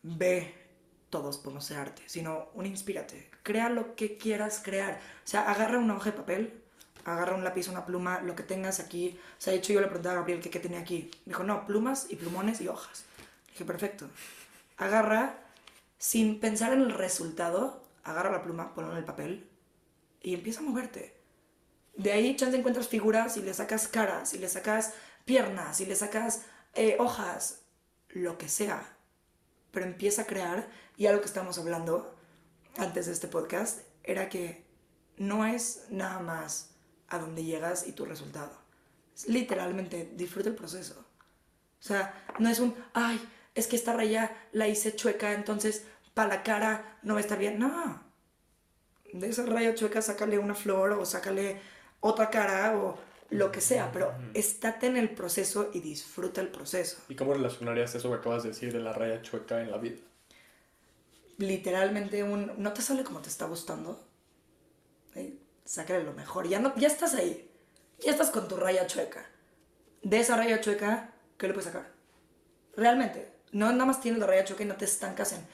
[0.03, 0.55] ve,
[1.09, 3.29] todos podemos ser arte, sino un inspírate.
[3.43, 4.99] Crea lo que quieras crear.
[5.23, 6.61] O sea, agarra una hoja de papel,
[7.05, 9.19] agarra un lápiz, una pluma, lo que tengas aquí.
[9.37, 11.11] O sea, de hecho yo le pregunté a Gabriel qué tenía aquí.
[11.25, 13.05] dijo, no, plumas y plumones y hojas.
[13.51, 14.09] dije, perfecto.
[14.77, 15.37] Agarra,
[15.97, 19.49] sin pensar en el resultado, agarra la pluma, ponla en el papel
[20.21, 21.15] y empieza a moverte.
[21.95, 24.93] De ahí, chance encuentras figuras y le sacas caras, y le sacas
[25.25, 27.61] piernas, y le sacas eh, hojas,
[28.09, 28.97] lo que sea.
[29.71, 32.15] Pero empieza a crear, y algo que estamos hablando
[32.77, 34.65] antes de este podcast era que
[35.17, 36.71] no es nada más
[37.07, 38.51] a dónde llegas y tu resultado.
[39.15, 41.05] Es literalmente disfruta el proceso.
[41.79, 43.21] O sea, no es un, ay,
[43.55, 47.37] es que esta raya la hice chueca, entonces para la cara no va a estar
[47.37, 47.59] bien.
[47.59, 48.03] No.
[49.13, 51.61] De esa raya chueca sácale una flor o sácale
[51.99, 52.97] otra cara o
[53.31, 56.97] lo que sea, pero estate en el proceso y disfruta el proceso.
[57.09, 59.97] ¿Y cómo relacionarías eso que acabas de decir de la raya chueca en la vida?
[61.37, 63.99] Literalmente un, no te sale como te está gustando,
[65.65, 66.47] sácale lo mejor.
[66.47, 67.49] Ya, no, ya estás ahí.
[68.03, 69.25] Ya estás con tu raya chueca.
[70.01, 71.91] De esa raya chueca, ¿qué le puedes sacar?
[72.75, 73.31] Realmente.
[73.51, 75.47] No nada más tienes la raya chueca y no te estancas en...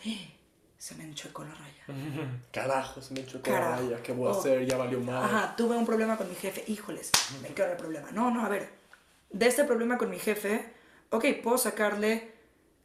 [0.77, 2.39] Se me enchuecó la raya.
[2.51, 4.01] Carajo, se me enchuecó la raya.
[4.03, 4.39] ¿Qué voy a oh.
[4.39, 4.65] hacer?
[4.65, 5.23] Ya valió mal.
[5.23, 6.63] Ajá, tuve un problema con mi jefe.
[6.67, 7.11] Híjoles,
[7.41, 8.11] me quedó el problema.
[8.11, 8.69] No, no, a ver.
[9.29, 10.73] De este problema con mi jefe,
[11.09, 12.31] ok, puedo sacarle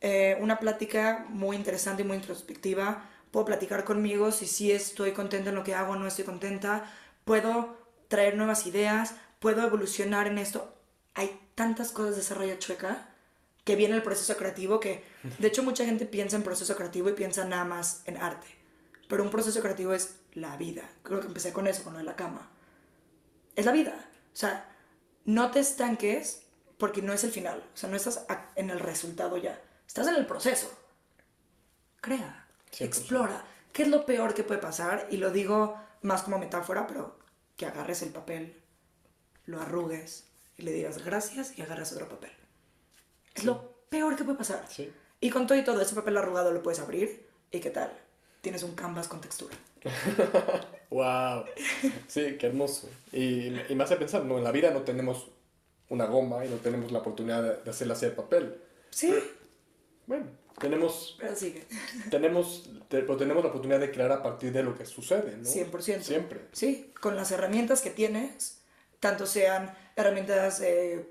[0.00, 3.08] eh, una plática muy interesante y muy introspectiva.
[3.30, 6.90] Puedo platicar conmigo si sí estoy contenta en lo que hago o no estoy contenta
[7.24, 7.76] puedo
[8.08, 10.74] traer nuevas ideas, puedo evolucionar en esto.
[11.14, 13.08] Hay tantas cosas de desarrollo chueca
[13.64, 15.04] que viene el proceso creativo que,
[15.38, 18.46] de hecho, mucha gente piensa en proceso creativo y piensa nada más en arte.
[19.08, 20.88] Pero un proceso creativo es la vida.
[21.02, 22.50] Creo que empecé con eso, con lo de la cama.
[23.54, 24.08] Es la vida.
[24.32, 24.68] O sea,
[25.24, 26.42] no te estanques
[26.78, 27.62] porque no es el final.
[27.74, 28.24] O sea, no estás
[28.56, 29.62] en el resultado ya.
[29.86, 30.72] Estás en el proceso.
[32.00, 32.48] Crea,
[32.80, 33.44] explora.
[33.72, 35.06] ¿Qué es lo peor que puede pasar?
[35.10, 37.18] Y lo digo más como metáfora, pero
[37.56, 38.60] que agarres el papel,
[39.44, 42.32] lo arrugues y le digas gracias y agarras otro papel.
[43.34, 44.64] Es lo peor que puede pasar.
[44.68, 44.92] Sí.
[45.20, 47.92] Y con todo y todo, ese papel arrugado lo puedes abrir y ¿qué tal?
[48.40, 49.54] Tienes un canvas con textura.
[50.90, 51.44] wow.
[52.08, 52.88] Sí, qué hermoso.
[53.12, 54.38] Y, y me hace pensar, ¿no?
[54.38, 55.28] En la vida no tenemos
[55.92, 58.60] una goma y no tenemos la oportunidad de, hacerla hacer papel.
[58.90, 59.14] Sí.
[60.06, 60.26] bueno,
[60.58, 61.18] tenemos,
[62.10, 65.48] tenemos, tenemos la oportunidad de crear a partir de lo que sucede, ¿no?
[65.48, 66.00] 100%.
[66.00, 66.40] Siempre.
[66.52, 68.62] Sí, con las herramientas que tienes,
[69.00, 71.06] tanto sean herramientas eh,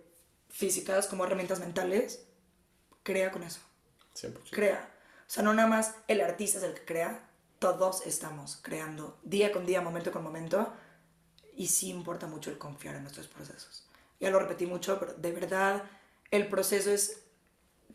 [0.51, 2.25] físicas como herramientas mentales,
[3.03, 3.59] crea con eso.
[4.15, 4.51] 100%.
[4.51, 4.89] Crea.
[5.27, 9.51] O sea, no nada más el artista es el que crea, todos estamos creando día
[9.51, 10.73] con día, momento con momento,
[11.55, 13.87] y sí importa mucho el confiar en nuestros procesos.
[14.19, 15.83] Ya lo repetí mucho, pero de verdad
[16.31, 17.23] el proceso es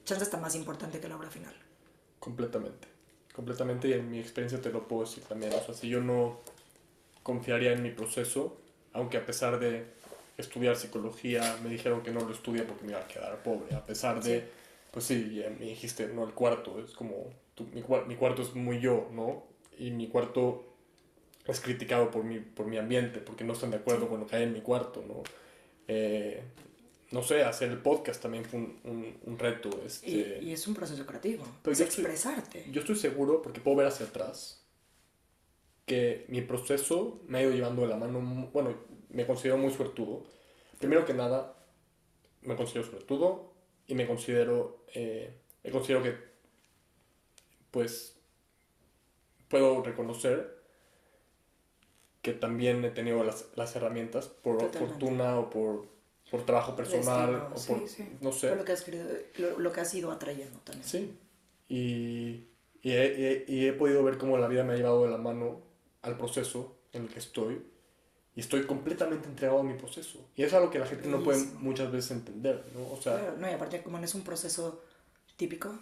[0.04, 1.54] chance está más importante que la obra final.
[2.18, 2.88] Completamente,
[3.34, 5.52] completamente y en mi experiencia te lo puedo decir también.
[5.52, 6.40] O sea, si yo no
[7.22, 8.56] confiaría en mi proceso,
[8.92, 9.95] aunque a pesar de
[10.37, 13.85] estudiar psicología me dijeron que no lo estudie porque me iba a quedar pobre, a
[13.85, 14.44] pesar de,
[14.90, 17.31] pues sí, me dijiste, no, el cuarto es como,
[17.72, 19.44] mi, mi, cuarto es muy yo, ¿no?
[19.79, 20.64] Y mi cuarto
[21.46, 24.37] es criticado por mi, por mi ambiente, porque no están de acuerdo con lo que
[24.37, 25.22] hay en mi cuarto, ¿no?
[25.88, 26.42] Eh,
[27.12, 29.70] no sé, hacer el podcast también fue un, un, reto.
[29.87, 30.40] Este...
[30.42, 31.44] Y, es un proceso creativo.
[31.64, 32.64] es expresarte.
[32.70, 34.64] yo estoy seguro, porque puedo ver hacia atrás,
[35.87, 38.51] que mi proceso me ha ido llevando de la mano.
[38.53, 38.75] Bueno,
[39.16, 40.22] me considero muy suertudo.
[40.79, 41.57] Primero que nada,
[42.42, 43.50] me considero suertudo
[43.87, 46.16] y me considero, eh, me considero que,
[47.70, 48.18] pues,
[49.48, 50.55] puedo reconocer
[52.20, 55.96] que también he tenido las, las herramientas por fortuna o por
[56.29, 57.83] por trabajo personal o por,
[58.20, 58.48] no sé.
[58.48, 58.85] Por lo que, has
[59.59, 60.85] lo, que has ido atrayendo también.
[60.85, 61.16] Sí,
[61.68, 62.48] y,
[62.83, 65.62] y, he, y, he, podido ver cómo la vida me ha llevado de la mano
[66.02, 67.62] al proceso en el que estoy
[68.37, 70.20] y estoy completamente entregado a mi proceso.
[70.37, 72.92] Y es algo que la gente no puede muchas veces entender, ¿no?
[72.92, 74.85] O sea, no, y aparte como no es un proceso
[75.37, 75.75] típico,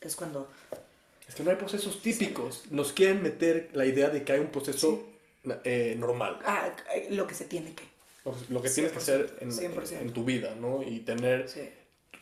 [0.00, 0.48] es cuando...
[1.26, 2.70] Es que no hay procesos típicos.
[2.70, 5.04] Nos quieren meter la idea de que hay un proceso
[5.64, 6.38] eh, normal.
[6.44, 6.70] Ah,
[7.10, 7.84] lo que se tiene que.
[8.50, 10.82] lo que tienes que hacer en, en, tu vida, ¿no?
[10.82, 11.48] Y tener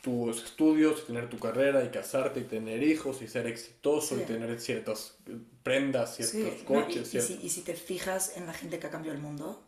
[0.03, 4.25] tus estudios, y tener tu carrera, y casarte, y tener hijos, y ser exitoso, y
[4.25, 5.15] tener ciertas
[5.63, 7.15] prendas, ciertos coches.
[7.15, 9.63] y, si, y, si, te fijas en la gente que ha cambiado el mundo,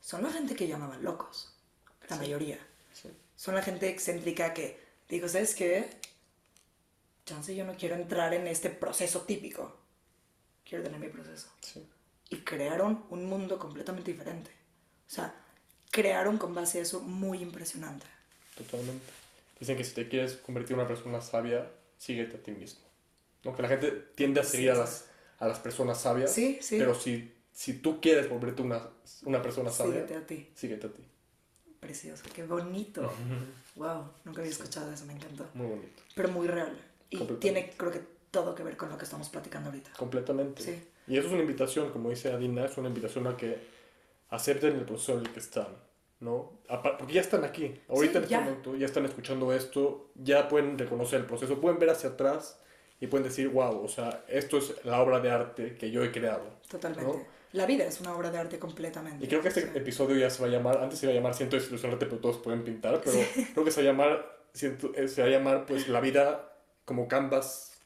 [0.00, 1.54] son la gente que llamaban locos,
[2.10, 2.58] la mayoría.
[3.36, 5.88] Son la gente excéntrica que, digo, ¿sabes qué?
[7.24, 9.76] Chance, yo no quiero entrar en este proceso típico.
[10.68, 11.48] Quiero tener mi proceso.
[12.30, 14.50] Y crearon un mundo completamente diferente.
[15.06, 15.32] O sea,
[15.92, 18.06] crearon con base a eso muy impresionante.
[18.56, 19.17] Totalmente.
[19.60, 22.86] Dicen que si te quieres convertir en una persona sabia, síguete a ti mismo.
[23.44, 23.54] ¿No?
[23.54, 26.32] Que la gente tiende a seguir a, las, a las personas sabias.
[26.32, 26.78] Sí, sí.
[26.78, 28.88] Pero si, si tú quieres volverte una,
[29.24, 30.50] una persona sabia, síguete a ti.
[30.54, 31.02] Síguete a ti.
[31.80, 33.12] Precioso, qué bonito.
[33.76, 35.48] wow, nunca había escuchado eso, me encantó.
[35.54, 36.02] Muy bonito.
[36.14, 36.76] Pero muy real.
[37.10, 39.92] Y tiene, creo que, todo que ver con lo que estamos platicando ahorita.
[39.96, 40.62] Completamente.
[40.62, 40.88] Sí.
[41.06, 43.58] Y eso es una invitación, como dice Adina, es una invitación a que
[44.28, 45.68] acepten el proceso en el que están,
[46.20, 46.58] ¿no?
[46.98, 51.20] Porque ya están aquí, ahorita en este momento, ya están escuchando esto, ya pueden reconocer
[51.20, 52.60] el proceso, pueden ver hacia atrás
[53.00, 56.10] y pueden decir, wow, o sea, esto es la obra de arte que yo he
[56.10, 56.44] creado.
[56.68, 57.26] Totalmente.
[57.52, 59.24] La vida es una obra de arte completamente.
[59.24, 61.34] Y creo que este episodio ya se va a llamar, antes se iba a llamar
[61.34, 63.16] Siento desilusionarte, pero todos pueden pintar, pero
[63.54, 66.52] creo que se va a llamar, eh, se va a llamar pues la vida
[66.84, 67.77] como canvas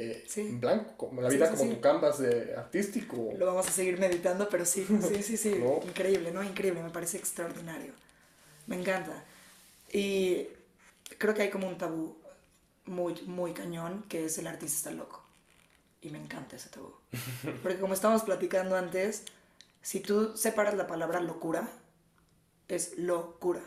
[0.00, 3.32] eh, en blanco, como la vida como tu canvas de artístico.
[3.36, 5.60] Lo vamos a seguir meditando, pero sí, sí, sí, sí.
[5.82, 6.44] Increíble, ¿no?
[6.44, 7.92] Increíble, me parece extraordinario.
[8.68, 9.24] Me encanta.
[9.92, 10.46] Y
[11.18, 12.16] creo que hay como un tabú
[12.84, 15.24] muy, muy cañón, que es el artista está loco.
[16.00, 16.94] Y me encanta ese tabú.
[17.64, 19.24] Porque como estábamos platicando antes,
[19.82, 21.68] si tú separas la palabra locura,
[22.68, 23.64] es locura.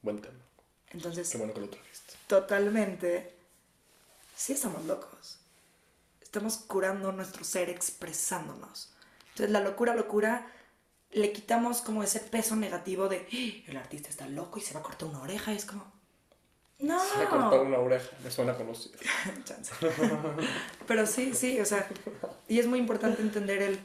[0.00, 0.40] Buen tema.
[0.92, 2.14] Entonces, Qué bueno que lo trajiste.
[2.26, 3.34] Totalmente.
[4.34, 5.37] Sí estamos locos
[6.28, 8.92] estamos curando nuestro ser expresándonos.
[9.30, 10.46] Entonces la locura, locura,
[11.10, 13.70] le quitamos como ese peso negativo de ¡Ah!
[13.70, 15.54] el artista está loco y se va a cortar una oreja.
[15.54, 15.90] Y es como,
[16.80, 17.02] no.
[17.02, 18.98] Se ha cortado una oreja, me suena conocido.
[20.86, 21.88] Pero sí, sí, o sea,
[22.46, 23.80] y es muy importante entender el,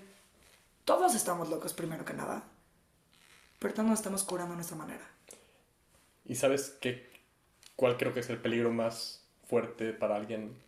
[0.83, 2.43] todos estamos locos primero que nada,
[3.57, 5.09] pero todos nos estamos curando a nuestra manera.
[6.25, 7.09] ¿Y sabes qué,
[7.77, 10.61] cuál creo que es el peligro más fuerte para alguien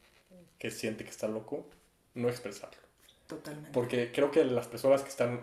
[0.66, 1.64] que siente que está loco,
[2.16, 2.82] no expresarlo.
[3.28, 3.70] Totalmente.
[3.72, 5.42] Porque creo que las personas que están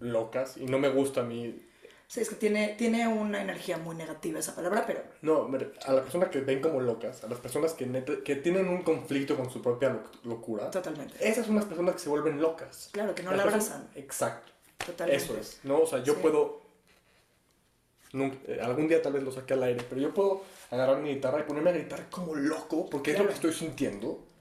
[0.00, 1.66] locas, y no me gusta a mí...
[2.08, 5.02] Sí, es que tiene, tiene una energía muy negativa esa palabra, pero...
[5.22, 5.48] No,
[5.86, 7.86] a las personas que ven como locas, a las personas que,
[8.22, 10.70] que tienen un conflicto con su propia locura.
[10.70, 11.16] Totalmente.
[11.26, 12.90] Esas son las personas que se vuelven locas.
[12.92, 13.88] Claro, que no la abrazan.
[13.94, 14.52] exacto.
[14.84, 15.24] Totalmente.
[15.24, 15.78] Eso es, ¿no?
[15.78, 16.60] O sea, yo puedo...
[18.12, 21.40] Eh, algún día tal vez lo saque al aire, pero yo puedo agarrar mi guitarra
[21.40, 24.33] y ponerme a gritar como loco, porque es lo que estoy sintiendo.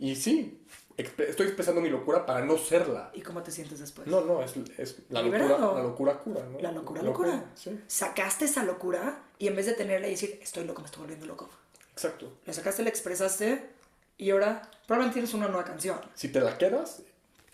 [0.00, 0.58] Y sí,
[0.96, 3.10] estoy expresando mi locura para no serla.
[3.12, 4.08] ¿Y cómo te sientes después?
[4.08, 6.58] No, no, es, es la, locura, la locura cura, ¿no?
[6.58, 7.44] La locura, locura.
[7.86, 11.26] Sacaste esa locura y en vez de tenerla y decir, estoy loco, me estoy volviendo
[11.26, 11.50] loco.
[11.92, 12.32] Exacto.
[12.46, 13.68] La sacaste, la expresaste
[14.16, 16.00] y ahora probablemente tienes una nueva canción.
[16.14, 17.02] Si te la quedas,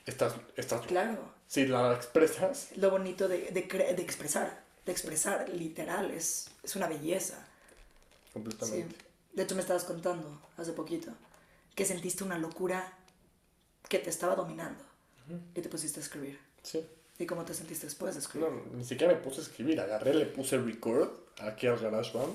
[0.07, 1.35] estás, estás Claro.
[1.49, 2.69] Si la expresas...
[2.77, 7.45] Lo bonito de, de, de expresar, de expresar, literal, es, es una belleza.
[8.33, 8.95] Completamente.
[8.95, 9.05] Sí.
[9.33, 11.11] De hecho, me estabas contando hace poquito
[11.77, 12.99] que sentiste una locura
[13.89, 14.83] que te estaba dominando
[15.55, 16.41] y te pusiste a escribir.
[16.63, 16.85] Sí.
[17.19, 18.49] ¿Y cómo te sentiste después de escribir?
[18.49, 19.79] No, ni siquiera me puse a escribir.
[19.81, 22.33] Agarré, le puse record aquí al GarageBand.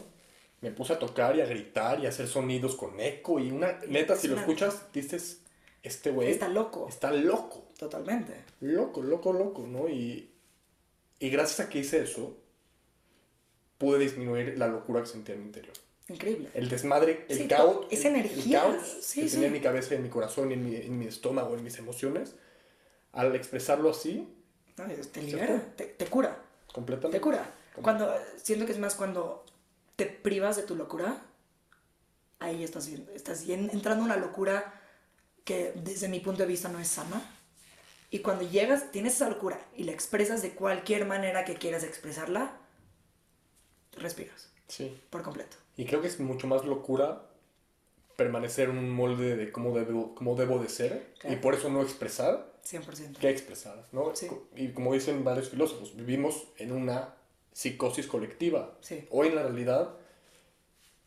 [0.62, 3.40] Me puse a tocar y a gritar y a hacer sonidos con eco.
[3.40, 5.42] Y una, neta, si lo escuchas, dices,
[5.82, 6.30] este güey...
[6.30, 6.88] Está loco.
[6.88, 7.70] Está loco.
[7.80, 8.46] Totalmente.
[8.60, 9.90] Loco, loco, loco, ¿no?
[9.90, 10.32] Y,
[11.20, 12.38] y gracias a que hice eso,
[13.80, 15.74] pude disminuir la locura que sentía en mi interior.
[16.12, 16.50] Increíble.
[16.54, 17.86] El desmadre, el caos.
[17.90, 18.66] Esa energía.
[18.66, 21.56] El caos que tenía en mi cabeza, en mi corazón, en mi, en mi estómago,
[21.56, 22.36] en mis emociones.
[23.14, 24.28] Al expresarlo así.
[24.76, 26.38] te libera, te, cura.
[26.72, 27.18] Completamente.
[27.18, 27.54] Te cura.
[27.82, 29.46] Cuando, siento que es más cuando
[29.96, 31.22] te privas de tu locura,
[32.40, 34.82] ahí estás, estás entrando en una locura
[35.44, 37.22] que desde mi punto de vista no es sana.
[38.10, 42.58] Y cuando llegas, tienes esa locura y la expresas de cualquier manera que quieras expresarla,
[43.94, 44.50] respiras.
[44.68, 45.02] Sí.
[45.10, 45.58] Por completo.
[45.82, 47.24] Y creo que es mucho más locura
[48.16, 51.82] permanecer en un molde de cómo debo, cómo debo de ser y por eso no
[51.82, 53.18] expresar 100%.
[53.18, 54.14] que expresar, ¿no?
[54.56, 57.16] Y como dicen varios filósofos, vivimos en una
[57.52, 58.78] psicosis colectiva.
[58.82, 59.08] Sí.
[59.10, 59.96] Hoy en la realidad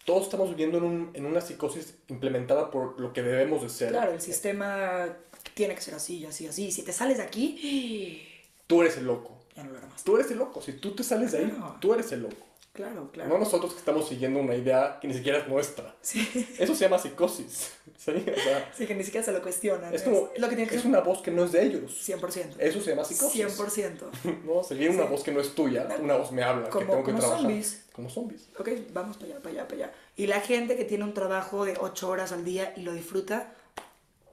[0.05, 3.91] todos estamos viviendo en, un, en, una psicosis implementada por lo que debemos de ser.
[3.91, 5.07] Claro, el sistema
[5.55, 6.73] tiene que ser así, así, así.
[6.73, 8.29] Si te sales de aquí...
[8.67, 9.39] Tú eres el loco.
[9.55, 10.03] Ya no lo más.
[10.03, 10.61] Tú eres el loco.
[10.61, 12.54] Si tú te sales de ahí, tú eres el loco.
[12.75, 13.31] Claro, claro.
[13.31, 15.95] No nosotros que estamos siguiendo una idea que ni siquiera es nuestra.
[16.03, 16.29] Sí.
[16.59, 17.71] Eso se llama psicosis.
[17.97, 18.11] ¿sí?
[18.11, 19.95] O sea, Sí, que ni siquiera se lo cuestionan.
[19.95, 21.93] es como, lo que tiene que es ser una voz que no es de ellos.
[22.09, 22.57] 100%.
[22.59, 23.41] Eso se llama psicosis.
[23.59, 24.43] 100%.
[24.45, 24.65] ¿no?
[24.65, 26.99] Se viene una voz que no es tuya, una voz me habla, que Como- tengo
[27.05, 27.43] que como trabajar.
[27.43, 27.85] zombies.
[27.93, 28.49] Como zombies.
[28.59, 29.93] Ok, vamos para allá, para allá, para allá.
[30.17, 33.55] Y la gente que tiene un trabajo de 8 horas al día y lo disfruta,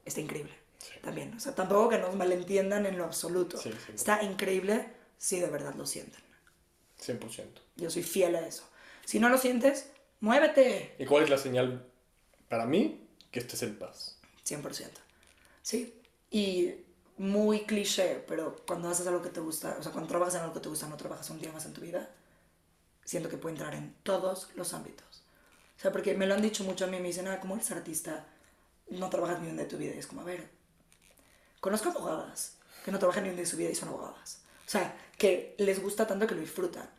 [0.03, 0.53] está increíble.
[0.79, 0.93] Sí.
[1.03, 1.31] También.
[1.35, 3.57] O sea, tampoco que nos malentiendan en lo absoluto.
[3.57, 3.91] Sí, sí.
[3.93, 4.87] Está increíble
[5.19, 6.19] si de verdad lo sienten.
[7.01, 7.45] 100%.
[7.75, 8.63] Yo soy fiel a eso.
[9.05, 10.95] Si no lo sientes, muévete.
[10.99, 11.85] ¿Y cuál es la señal
[12.47, 13.07] para mí?
[13.31, 14.17] Que estés en paz.
[14.45, 14.89] 100%.
[15.61, 16.01] Sí.
[16.29, 16.75] Y
[17.17, 20.53] muy cliché, pero cuando haces algo que te gusta, o sea, cuando trabajas en algo
[20.53, 22.09] que te gusta, no trabajas un día más en tu vida,
[23.03, 25.23] siento que puede entrar en todos los ámbitos.
[25.77, 27.71] O sea, porque me lo han dicho mucho a mí, me dicen, ah, como eres
[27.71, 28.27] artista,
[28.89, 29.95] no trabajas ni un día de tu vida.
[29.95, 30.49] Y es como, a ver,
[31.59, 34.40] conozco abogadas que no trabajan ni un día de su vida y son abogadas.
[34.71, 36.89] O sea, que les gusta tanto que lo disfrutan.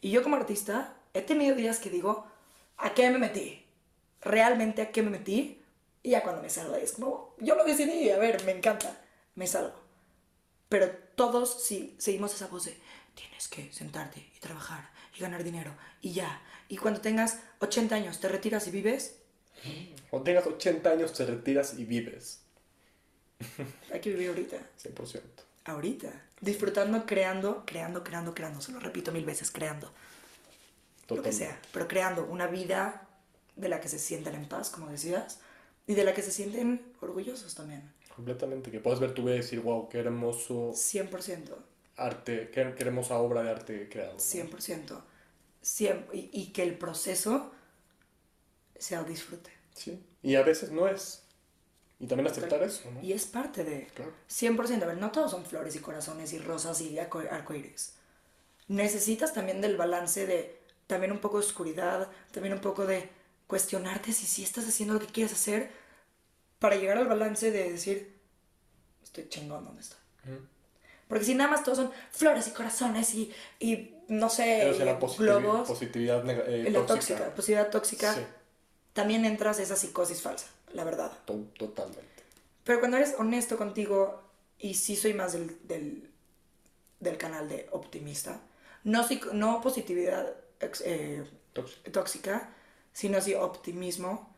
[0.00, 2.26] Y yo como artista he tenido días que digo,
[2.78, 3.66] ¿a qué me metí?
[4.22, 5.60] ¿Realmente a qué me metí?
[6.02, 8.98] Y ya cuando me salgo es como, yo lo decidí, a ver, me encanta,
[9.34, 9.78] me salgo.
[10.70, 12.80] Pero todos sí seguimos esa voz de,
[13.14, 16.40] tienes que sentarte y trabajar y ganar dinero y ya.
[16.70, 19.16] Y cuando tengas 80 años, te retiras y vives,
[20.08, 22.40] Cuando tengas 80 años te retiras y vives.
[23.92, 24.56] hay que vivir ahorita.
[24.82, 25.20] 100%.
[25.66, 26.29] Ahorita.
[26.40, 28.60] Disfrutando, creando, creando, creando, creando.
[28.60, 29.88] Se lo repito mil veces, creando.
[29.88, 29.92] Lo
[31.22, 31.32] que Totalmente.
[31.32, 31.60] sea.
[31.72, 33.08] Pero creando una vida
[33.56, 35.40] de la que se sienten en paz, como decías,
[35.86, 37.92] y de la que se sienten orgullosos también.
[38.14, 38.70] Completamente.
[38.70, 41.56] Que puedas ver tu vida y decir, wow, qué hermoso 100%.
[41.96, 44.14] arte, qué, qué hermosa obra de arte creado.
[44.14, 44.18] ¿no?
[44.18, 45.02] 100%.
[45.62, 47.52] Cien- y, y que el proceso
[48.78, 49.50] sea disfrute.
[49.74, 50.02] Sí.
[50.22, 51.22] Y a veces no es.
[52.00, 53.02] Y también aceptar eso, ¿no?
[53.02, 53.86] Y es parte de...
[53.94, 54.12] Claro.
[54.28, 54.82] 100%.
[54.82, 57.92] A ver, no todos son flores y corazones y rosas y arco- arcoíris.
[58.68, 63.08] Necesitas también del balance de también un poco de oscuridad, también un poco de
[63.46, 65.70] cuestionarte si sí estás haciendo lo que quieres hacer
[66.58, 68.16] para llegar al balance de decir,
[69.02, 69.98] estoy chingón donde estoy.
[70.26, 70.40] Ujú.
[71.08, 74.98] Porque si nada más todos son flores y corazones y, y no sé, Pero será
[75.00, 76.94] positivi- globos, positividad eh, la tóxica.
[76.94, 78.20] tóxica, positividad tóxica, Sí,
[78.92, 81.12] también entras a esa psicosis falsa, la verdad.
[81.24, 82.06] to- totalmente.
[82.64, 84.22] Pero cuando eres honesto contigo,
[84.58, 86.10] y sí soy más del, del,
[87.00, 88.40] del canal de optimista,
[88.84, 90.34] no, no positividad
[90.84, 91.90] eh, Tóxica.
[91.92, 92.54] tóxica,
[92.92, 94.34] sino así optimismo,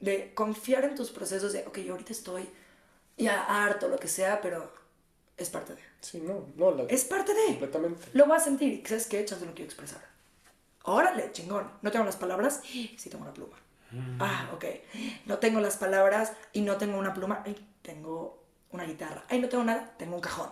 [0.00, 2.48] de confiar en tus procesos de, ok, yo ahorita estoy
[3.16, 4.72] ya harto, lo que sea, pero
[5.36, 5.82] es parte de.
[6.00, 7.46] Sí, no, no, la- Es parte de.
[7.46, 8.06] completamente.
[8.12, 9.24] Lo voy a sentir y ¿sabes qué?
[9.24, 10.04] Chance lo quiero expresar.
[10.84, 11.70] Órale, chingón.
[11.82, 13.56] No tengo las palabras, sí tengo una pluma.
[14.18, 14.64] Ah, ok.
[15.26, 19.24] No tengo las palabras y no tengo una pluma, ay, tengo una guitarra.
[19.28, 20.50] Ay, no tengo nada, tengo un cajón.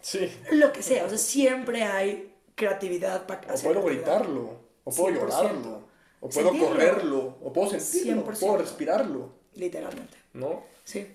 [0.00, 0.30] Sí.
[0.52, 5.20] Lo que sea, o sea, siempre hay creatividad para O puedo gritarlo, o puedo 100%.
[5.20, 5.82] llorarlo,
[6.20, 6.68] o puedo Sentirlo.
[6.68, 8.38] correrlo, o puedo sentirlo, o 100%.
[8.40, 10.16] puedo respirarlo, Literalmente.
[10.34, 10.62] ¿no?
[10.84, 11.06] Sí.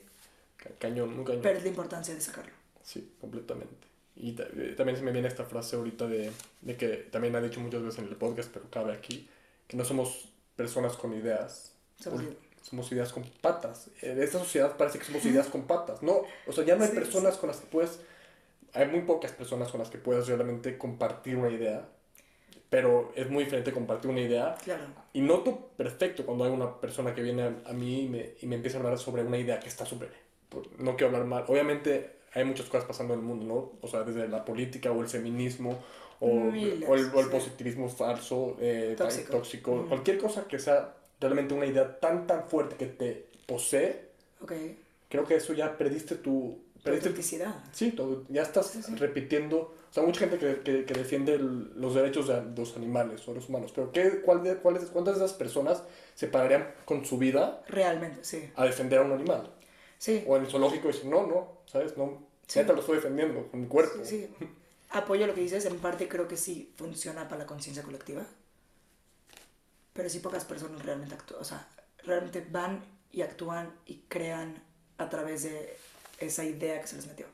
[0.58, 1.42] Ca- Cañón, un cañón.
[1.42, 2.54] Pero es la importancia de sacarlo.
[2.84, 3.88] Sí, completamente.
[4.16, 7.60] Y eh, también se me viene esta frase ahorita de, de que también ha dicho
[7.60, 9.28] muchas veces en el podcast, pero cabe aquí,
[9.68, 11.74] que no somos personas con ideas.
[12.00, 12.22] Somos
[12.62, 13.92] somos ideas con patas.
[14.02, 16.02] En esta sociedad parece que somos ideas con patas.
[16.02, 18.00] No, o sea, ya no hay Sí, personas con las que puedes...
[18.74, 21.88] Hay muy pocas personas con las que puedes realmente compartir una idea,
[22.70, 24.84] pero es muy diferente compartir una idea Claro.
[25.14, 28.48] y noto perfecto cuando hay una persona que viene a, a mí y me, y
[28.48, 30.10] me empieza a hablar sobre una idea que está súper...
[30.80, 31.46] No quiero hablar mal.
[31.48, 33.74] Obviamente hay muchas cosas pasando en el mundo, ¿no?
[33.82, 35.78] O sea, desde la política o el feminismo
[36.26, 37.32] o, Miles, o el, o el sí.
[37.32, 39.32] positivismo falso, eh, Tóxico.
[39.32, 39.72] tóxico.
[39.74, 39.88] Ujú.
[39.90, 44.06] Cualquier cosa que sea realmente una idea tan, tan fuerte que te posee,
[44.42, 44.52] Ok.
[45.10, 46.60] creo que eso ya perdiste tu...
[46.76, 47.56] Tu Perdiste, autenticidad.
[47.72, 48.96] Sí, todo, ya estás Sí, sí.
[48.96, 49.58] repitiendo.
[49.90, 53.34] O sea, mucha gente que, que, que defiende el- los derechos de los animales o
[53.34, 53.72] los humanos.
[53.74, 55.82] Pero ¿qué, cuál de, cuáles, ¿cuántas de esas personas
[56.14, 58.52] se pararían con su vida Realmente, sí.
[58.56, 59.50] a defender a un animal?
[59.98, 60.24] Sí.
[60.28, 61.98] O en el zoológico dicen, no, no, ¿sabes?
[61.98, 62.60] No, Sí.
[62.60, 64.04] neta lo estoy defendiendo con mi cuerpo.
[64.04, 64.28] Sí.
[64.96, 68.26] Apoyo lo que dices, en parte creo que sí funciona para la conciencia colectiva.
[69.92, 71.68] Pero sí pocas personas realmente actúan, o sea,
[72.06, 72.82] realmente van
[73.12, 74.64] y actúan y crean
[74.98, 75.76] a través de
[76.20, 77.26] esa idea que se les metió.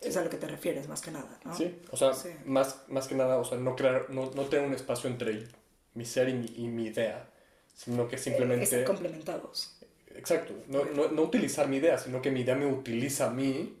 [0.00, 1.56] Es a lo que te refieres, más que nada, ¿no?
[1.56, 2.28] Sí, o sea, Sí.
[2.44, 5.48] Más, más que nada, o sea, no, crear, no, no tener un espacio entre
[5.94, 7.28] mi ser y mi, y mi idea,
[7.74, 8.62] sino que simplemente...
[8.62, 9.76] Están complementados.
[10.14, 13.76] Exacto, no, no, no utilizar mi idea, sino que mi idea me utiliza a mí,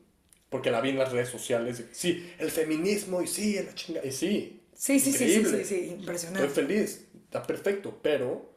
[0.54, 1.82] porque la vi en las redes sociales.
[1.92, 4.04] Sí, el feminismo y sí, la chinga.
[4.04, 5.90] Y sí, Sí, sí, sí, sí, sí, sí,
[6.36, 6.48] estoy impresionante.
[6.48, 8.50] feliz, está perfecto, pero,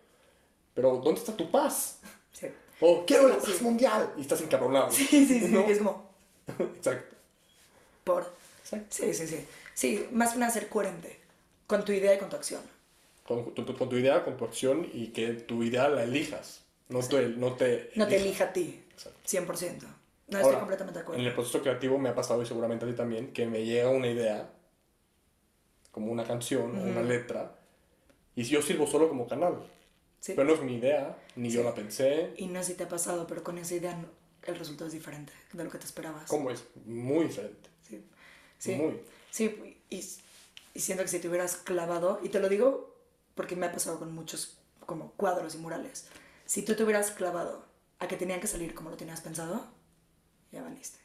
[0.73, 1.99] pero ¿dónde está tu paz?
[2.31, 2.47] Sí,
[2.79, 4.91] O quiero la paz mundial y estás encabronado.
[4.91, 5.61] sí, sí, sí, ¿no?
[5.67, 6.07] es como
[6.77, 7.15] Exacto,
[8.03, 8.33] por...
[8.61, 8.87] exacto.
[8.89, 9.45] Sí, sí, sí.
[9.73, 11.19] Sí, más que nada ser coherente.
[11.67, 12.61] Con tu idea y con tu acción.
[13.23, 16.65] Con, tu, con tu idea, con tu acción y que tu idea la elijas.
[16.89, 18.83] No te, no te, no te elija a ti.
[18.93, 19.19] Exacto.
[19.25, 19.87] 100%.
[20.27, 21.21] No, Ahora, estoy completamente de acuerdo.
[21.21, 23.89] En el proceso creativo me ha pasado y seguramente a ti también que me llega
[23.89, 24.49] una idea,
[25.91, 27.55] como una canción o una letra,
[28.35, 29.57] y yo sirvo solo como canal.
[30.19, 30.33] Sí.
[30.35, 31.65] Pero no es mi idea, ni yo Sí.
[31.65, 32.33] la pensé.
[32.37, 33.97] Y no sé si te ha pasado, pero con esa idea
[34.43, 36.29] el resultado es diferente de lo que te esperabas.
[36.29, 36.63] ¿Cómo es?
[36.85, 37.69] Muy diferente.
[37.83, 38.03] Sí.
[38.57, 38.75] Sí.
[38.75, 38.99] Muy.
[39.31, 39.97] Sí, y,
[40.73, 42.95] y siento que si te hubieras clavado, y te lo digo
[43.35, 46.07] porque me ha pasado con muchos como cuadros y murales,
[46.45, 47.65] si tú te hubieras clavado
[47.99, 49.65] a que tenían que salir como lo tenías pensado,
[50.51, 50.99] ya valiste.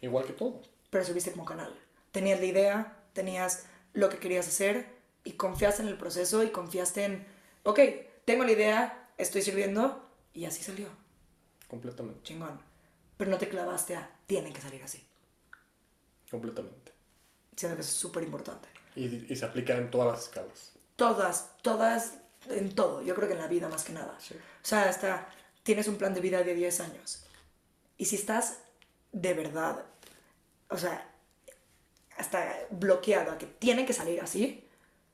[0.00, 0.62] Igual que todo.
[0.90, 1.74] Pero subiste como canal.
[2.10, 4.86] Tenías la idea, tenías lo que querías hacer
[5.24, 7.26] y confiaste en el proceso y confiaste en,
[7.62, 7.80] ok,
[8.24, 10.88] tengo la idea, estoy sirviendo y así salió.
[11.68, 12.22] Completamente.
[12.22, 12.60] Chingón.
[13.16, 15.02] Pero no te clavaste a, tienen que salir así.
[16.30, 16.92] Completamente.
[17.56, 18.68] Siento que eso es súper importante.
[18.96, 20.72] Y, y se aplica en todas las escalas.
[20.96, 23.02] Todas, todas, en todo.
[23.02, 24.18] Yo creo que en la vida más que nada.
[24.18, 24.34] Sí.
[24.34, 25.28] O sea, hasta
[25.62, 27.24] tienes un plan de vida de 10 años.
[28.02, 28.58] Y si estás
[29.12, 29.84] de verdad,
[30.68, 31.08] o sea,
[32.16, 34.66] hasta bloqueado a que tienen que salir así,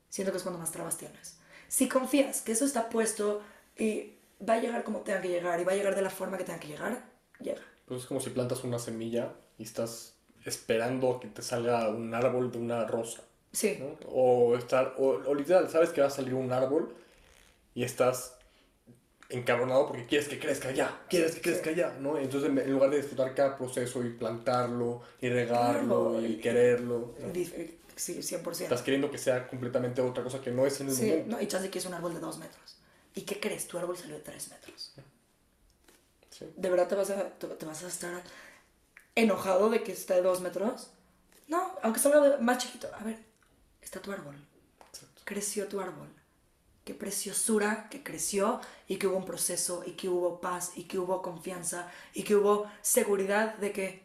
[0.08, 1.36] siento que es cuando más trabas tienes.
[1.68, 3.42] Si confías que eso está puesto
[3.76, 6.38] y va a llegar como tenga que llegar y va a llegar de la forma
[6.38, 7.04] que tenga que llegar,
[7.40, 7.60] llega.
[7.84, 10.14] Pues es como si plantas una semilla y estás
[10.46, 13.20] esperando a que te salga un árbol de una rosa.
[13.52, 13.98] Sí, ¿no?
[14.10, 16.96] O, estar, o, o literal, sabes que va a salir un árbol
[17.74, 18.37] y estás
[19.30, 22.16] encabronado porque quieres que crezca ya, quieres que crezca ya, ¿no?
[22.18, 27.14] Entonces en lugar de disfrutar cada proceso y plantarlo y regarlo Claro, y, y- quererlo,
[27.20, 27.32] ¿no?
[27.32, 28.62] dif- sí, 100%.
[28.62, 31.36] estás queriendo que sea completamente otra cosa que no es en el Sí, momento.
[31.36, 32.76] no, y chance que es un árbol de dos metros.
[33.14, 33.66] ¿Y qué crees?
[33.68, 34.94] Tu árbol salió de tres metros.
[36.30, 36.46] Sí.
[36.56, 38.22] ¿De verdad te vas a, te, te vas a estar
[39.14, 40.90] enojado de que está de dos metros?
[41.48, 42.88] No, aunque salga más chiquito.
[42.98, 43.18] A ver,
[43.82, 44.36] está tu árbol.
[44.88, 45.22] Exacto.
[45.24, 46.08] Creció tu árbol.
[46.88, 50.98] Qué preciosura que creció y que hubo un proceso y que hubo paz y que
[50.98, 54.00] hubo confianza y que hubo seguridad de que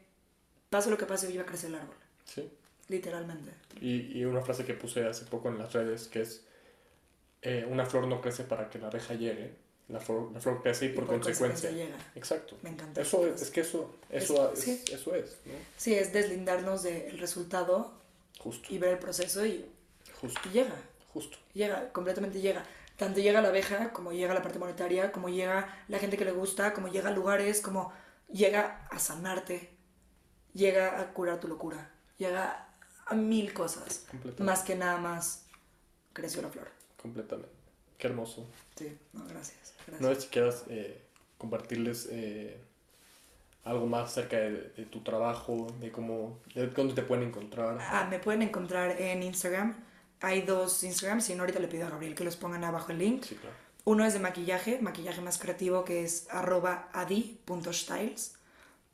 [0.69, 1.95] pase lo que pase iba a crecer el árbol.
[2.25, 2.51] Sí.
[2.89, 3.51] Literalmente.
[3.79, 6.43] Y, y una frase que puse hace poco en las redes que es
[7.41, 9.53] eh, una flor no crece para que la abeja llegue,
[9.87, 11.69] la flor, la flor crece y por, por consecuencia.
[11.69, 12.11] consecuencia llega.
[12.15, 12.57] Exacto.
[12.63, 14.93] Me encanta Eso es, es que eso, eso Es- es, sí.
[14.93, 15.53] eso es, ¿no?
[15.77, 17.93] Sí, es deslindarnos del resultado
[18.39, 19.65] Justo, y ver el proceso y,
[20.19, 20.75] justo, y llega.
[21.13, 21.37] Justo.
[21.53, 22.63] Llega, completamente llega.
[22.97, 26.31] Tanto llega la abeja, como llega la parte monetaria, como llega la gente que le
[26.31, 27.91] gusta, como llega a lugares, como
[28.31, 29.71] llega a sanarte,
[30.53, 32.67] llega a curar tu locura, llega
[33.05, 34.05] a mil cosas.
[34.39, 35.45] Más que nada más
[36.13, 36.69] creció la flor.
[37.01, 37.51] Completamente.
[37.97, 38.47] Qué hermoso.
[38.75, 39.73] Sí, no, gracias.
[39.87, 40.01] gracias.
[40.01, 41.01] No sé si quieras eh,
[41.37, 42.59] compartirles eh,
[43.63, 47.77] algo más acerca de, de tu trabajo, de cómo, de dónde te pueden encontrar.
[47.81, 49.75] Ah, me pueden encontrar en Instagram.
[50.23, 52.99] Hay dos Instagrams, si no ahorita le pido a Gabriel que los pongan abajo el
[52.99, 53.23] link.
[53.25, 53.55] Sí, claro.
[53.83, 58.35] Uno es de maquillaje, maquillaje más creativo, que es arroba adi.styles.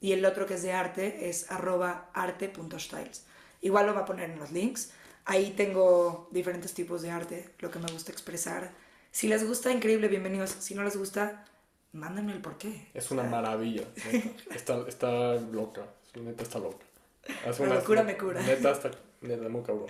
[0.02, 3.26] Y el otro que es de arte es arroba arte.styles.
[3.62, 4.92] Igual lo va a poner en los links.
[5.26, 8.72] Ahí tengo diferentes tipos de arte, lo que me gusta expresar.
[9.12, 10.50] Si les gusta, increíble, bienvenidos.
[10.60, 11.46] Si no les gusta,
[11.92, 12.88] mándenme el porqué.
[12.96, 13.84] Es una maravilla.
[14.56, 15.86] Está, está loca.
[16.16, 16.86] Neta está loca.
[17.46, 18.42] La unas- locura me cura.
[18.42, 18.90] Neta está
[19.22, 19.86] neta, muy cabrón.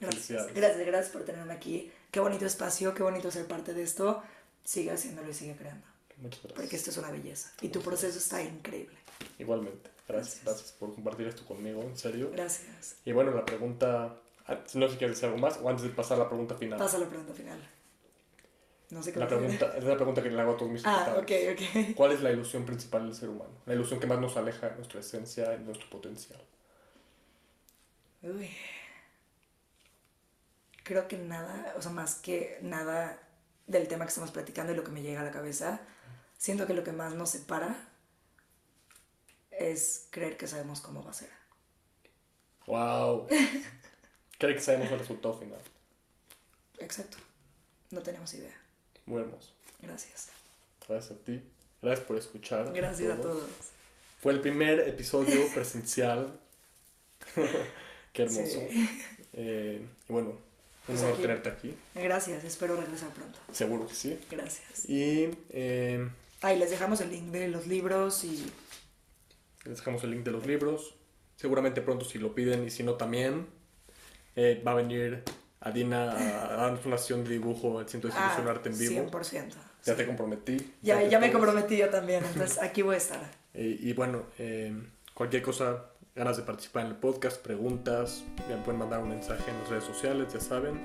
[0.00, 1.92] Gracias, gracias, gracias por tenerme aquí.
[2.10, 4.22] Qué bonito espacio, qué bonito ser parte de esto.
[4.64, 5.86] Sigue haciéndolo y sigue creando.
[6.16, 6.60] Muchas gracias.
[6.60, 7.52] Porque esto es una belleza.
[7.60, 8.96] Y tu proceso está increíble.
[9.38, 9.90] Igualmente.
[10.08, 10.44] Gracias, Gracias.
[10.44, 12.30] gracias por compartir esto conmigo, en serio.
[12.32, 12.96] Gracias.
[13.04, 15.90] Y bueno, la pregunta, ah, no sé si quieres decir algo más o antes de
[15.90, 16.78] pasar a la pregunta final.
[16.78, 17.58] Pasa la pregunta final.
[18.90, 20.82] No sé qué La a pregunta, es la pregunta que le hago a todos mis
[20.84, 21.94] Ah, ok, ok.
[21.94, 23.52] ¿Cuál es la ilusión principal del ser humano?
[23.66, 26.40] La ilusión que más nos aleja de nuestra esencia y de nuestro potencial.
[28.22, 28.50] Uy.
[30.90, 33.16] Creo que nada, o sea, más que nada
[33.68, 35.80] del tema que estamos platicando y lo que me llega a la cabeza,
[36.36, 37.76] siento que lo que más nos separa
[39.52, 41.30] es creer que sabemos cómo va a ser.
[42.66, 43.28] ¡Wow!
[44.40, 45.60] Creo que sabemos el resultado final.
[46.80, 47.18] Exacto.
[47.92, 48.60] No tenemos idea.
[49.06, 49.52] Muy hermoso.
[49.80, 50.30] Gracias.
[50.88, 51.40] Gracias a ti.
[51.80, 52.72] Gracias por escuchar.
[52.72, 53.34] Gracias a todo.
[53.34, 53.50] todos.
[54.20, 56.36] Fue el primer episodio presencial.
[58.12, 58.58] Qué hermoso.
[58.68, 58.90] Sí.
[59.34, 60.49] Eh, y bueno,
[60.88, 61.22] un Pues honor aquí.
[61.22, 61.74] tenerte aquí.
[61.94, 63.38] Gracias, espero regresar pronto.
[63.52, 64.18] Seguro que sí.
[64.30, 64.88] Gracias.
[64.88, 66.08] Y eh,
[66.42, 68.50] Ahí les dejamos el link de los libros y
[69.64, 70.94] les dejamos el link de los libros.
[71.36, 73.46] Seguramente pronto si lo piden y si no también.
[74.36, 75.22] eh, va a venir
[75.62, 79.10] Adina a, darnos una sesión de dibujo en Ciento de Ah, Arte en vivo.
[79.10, 79.52] 100%.
[79.84, 80.56] Ya te comprometí.
[80.80, 83.20] Ya, ya me comprometí yo también, entonces aquí voy a estar.
[83.52, 84.72] Eh, y bueno, eh,
[85.12, 85.89] cualquier cosa,
[86.20, 89.84] ganas de participar en el podcast, preguntas, me pueden mandar un mensaje en las redes
[89.84, 90.78] sociales, ya saben.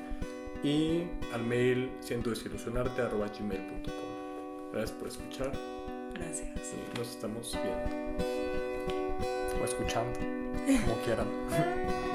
[0.64, 3.92] y al mail siento gmail.com.
[4.72, 5.52] Gracias por escuchar.
[6.14, 6.48] Gracias.
[6.48, 8.24] Y nos estamos viendo.
[9.62, 10.18] O escuchando,
[10.86, 11.28] como quieran.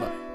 [0.01, 0.30] Bye.